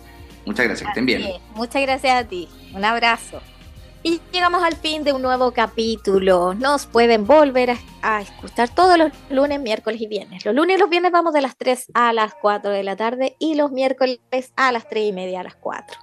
Muchas 0.47 0.67
gracias, 0.67 0.87
que 0.87 0.91
estén 0.91 1.07
bien. 1.07 1.23
Bien, 1.23 1.43
muchas 1.55 1.83
gracias 1.83 2.25
a 2.25 2.29
ti. 2.29 2.49
Un 2.75 2.85
abrazo. 2.85 3.41
Y 4.07 4.21
llegamos 4.33 4.63
al 4.63 4.77
fin 4.77 5.03
de 5.03 5.15
un 5.15 5.23
nuevo 5.23 5.53
capítulo. 5.53 6.53
Nos 6.53 6.85
pueden 6.85 7.27
volver 7.27 7.75
a, 8.03 8.21
escuchar 8.21 8.69
todos 8.69 8.99
los 8.99 9.11
lunes, 9.31 9.59
miércoles 9.59 9.99
y 9.99 10.07
viernes. 10.07 10.45
Los 10.45 10.55
lunes 10.55 10.77
y 10.77 10.79
los 10.79 10.91
viernes 10.91 11.11
vamos 11.11 11.33
de 11.33 11.41
las 11.41 11.57
3 11.57 11.87
a 11.95 12.13
las 12.13 12.35
4 12.35 12.71
de 12.71 12.83
la 12.83 12.97
tarde 12.97 13.35
y 13.39 13.55
los 13.55 13.73
miércoles 13.73 14.21
a 14.57 14.73
las 14.73 14.87
3 14.91 15.09
y 15.09 15.13
media 15.15 15.41
a 15.41 15.45
las 15.45 15.55
4. 15.55 15.97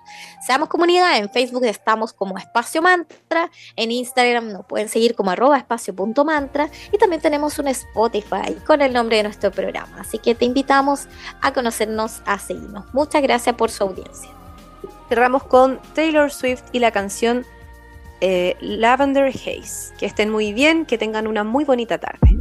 Seamos 0.43 0.67
comunidad, 0.67 1.15
en 1.17 1.29
Facebook 1.29 1.63
estamos 1.65 2.11
como 2.11 2.39
Espacio 2.39 2.81
Mantra, 2.81 3.51
en 3.75 3.91
Instagram 3.91 4.51
nos 4.51 4.65
pueden 4.65 4.89
seguir 4.89 5.13
como 5.13 5.29
arroba 5.29 5.57
espacio.mantra 5.57 6.71
y 6.91 6.97
también 6.97 7.21
tenemos 7.21 7.59
un 7.59 7.67
Spotify 7.67 8.55
con 8.65 8.81
el 8.81 8.93
nombre 8.93 9.17
de 9.17 9.23
nuestro 9.23 9.51
programa. 9.51 9.97
Así 9.99 10.17
que 10.17 10.33
te 10.33 10.45
invitamos 10.45 11.07
a 11.39 11.53
conocernos, 11.53 12.23
a 12.25 12.39
seguirnos. 12.39 12.91
Muchas 12.95 13.21
gracias 13.21 13.55
por 13.55 13.69
su 13.69 13.83
audiencia. 13.83 14.31
Cerramos 15.07 15.43
con 15.43 15.79
Taylor 15.93 16.31
Swift 16.31 16.63
y 16.71 16.79
la 16.79 16.89
canción 16.89 17.45
eh, 18.21 18.55
Lavender 18.61 19.27
Haze. 19.27 19.93
Que 19.97 20.05
estén 20.05 20.29
muy 20.29 20.53
bien, 20.53 20.85
que 20.85 20.97
tengan 20.97 21.27
una 21.27 21.43
muy 21.43 21.65
bonita 21.65 21.97
tarde. 21.97 22.40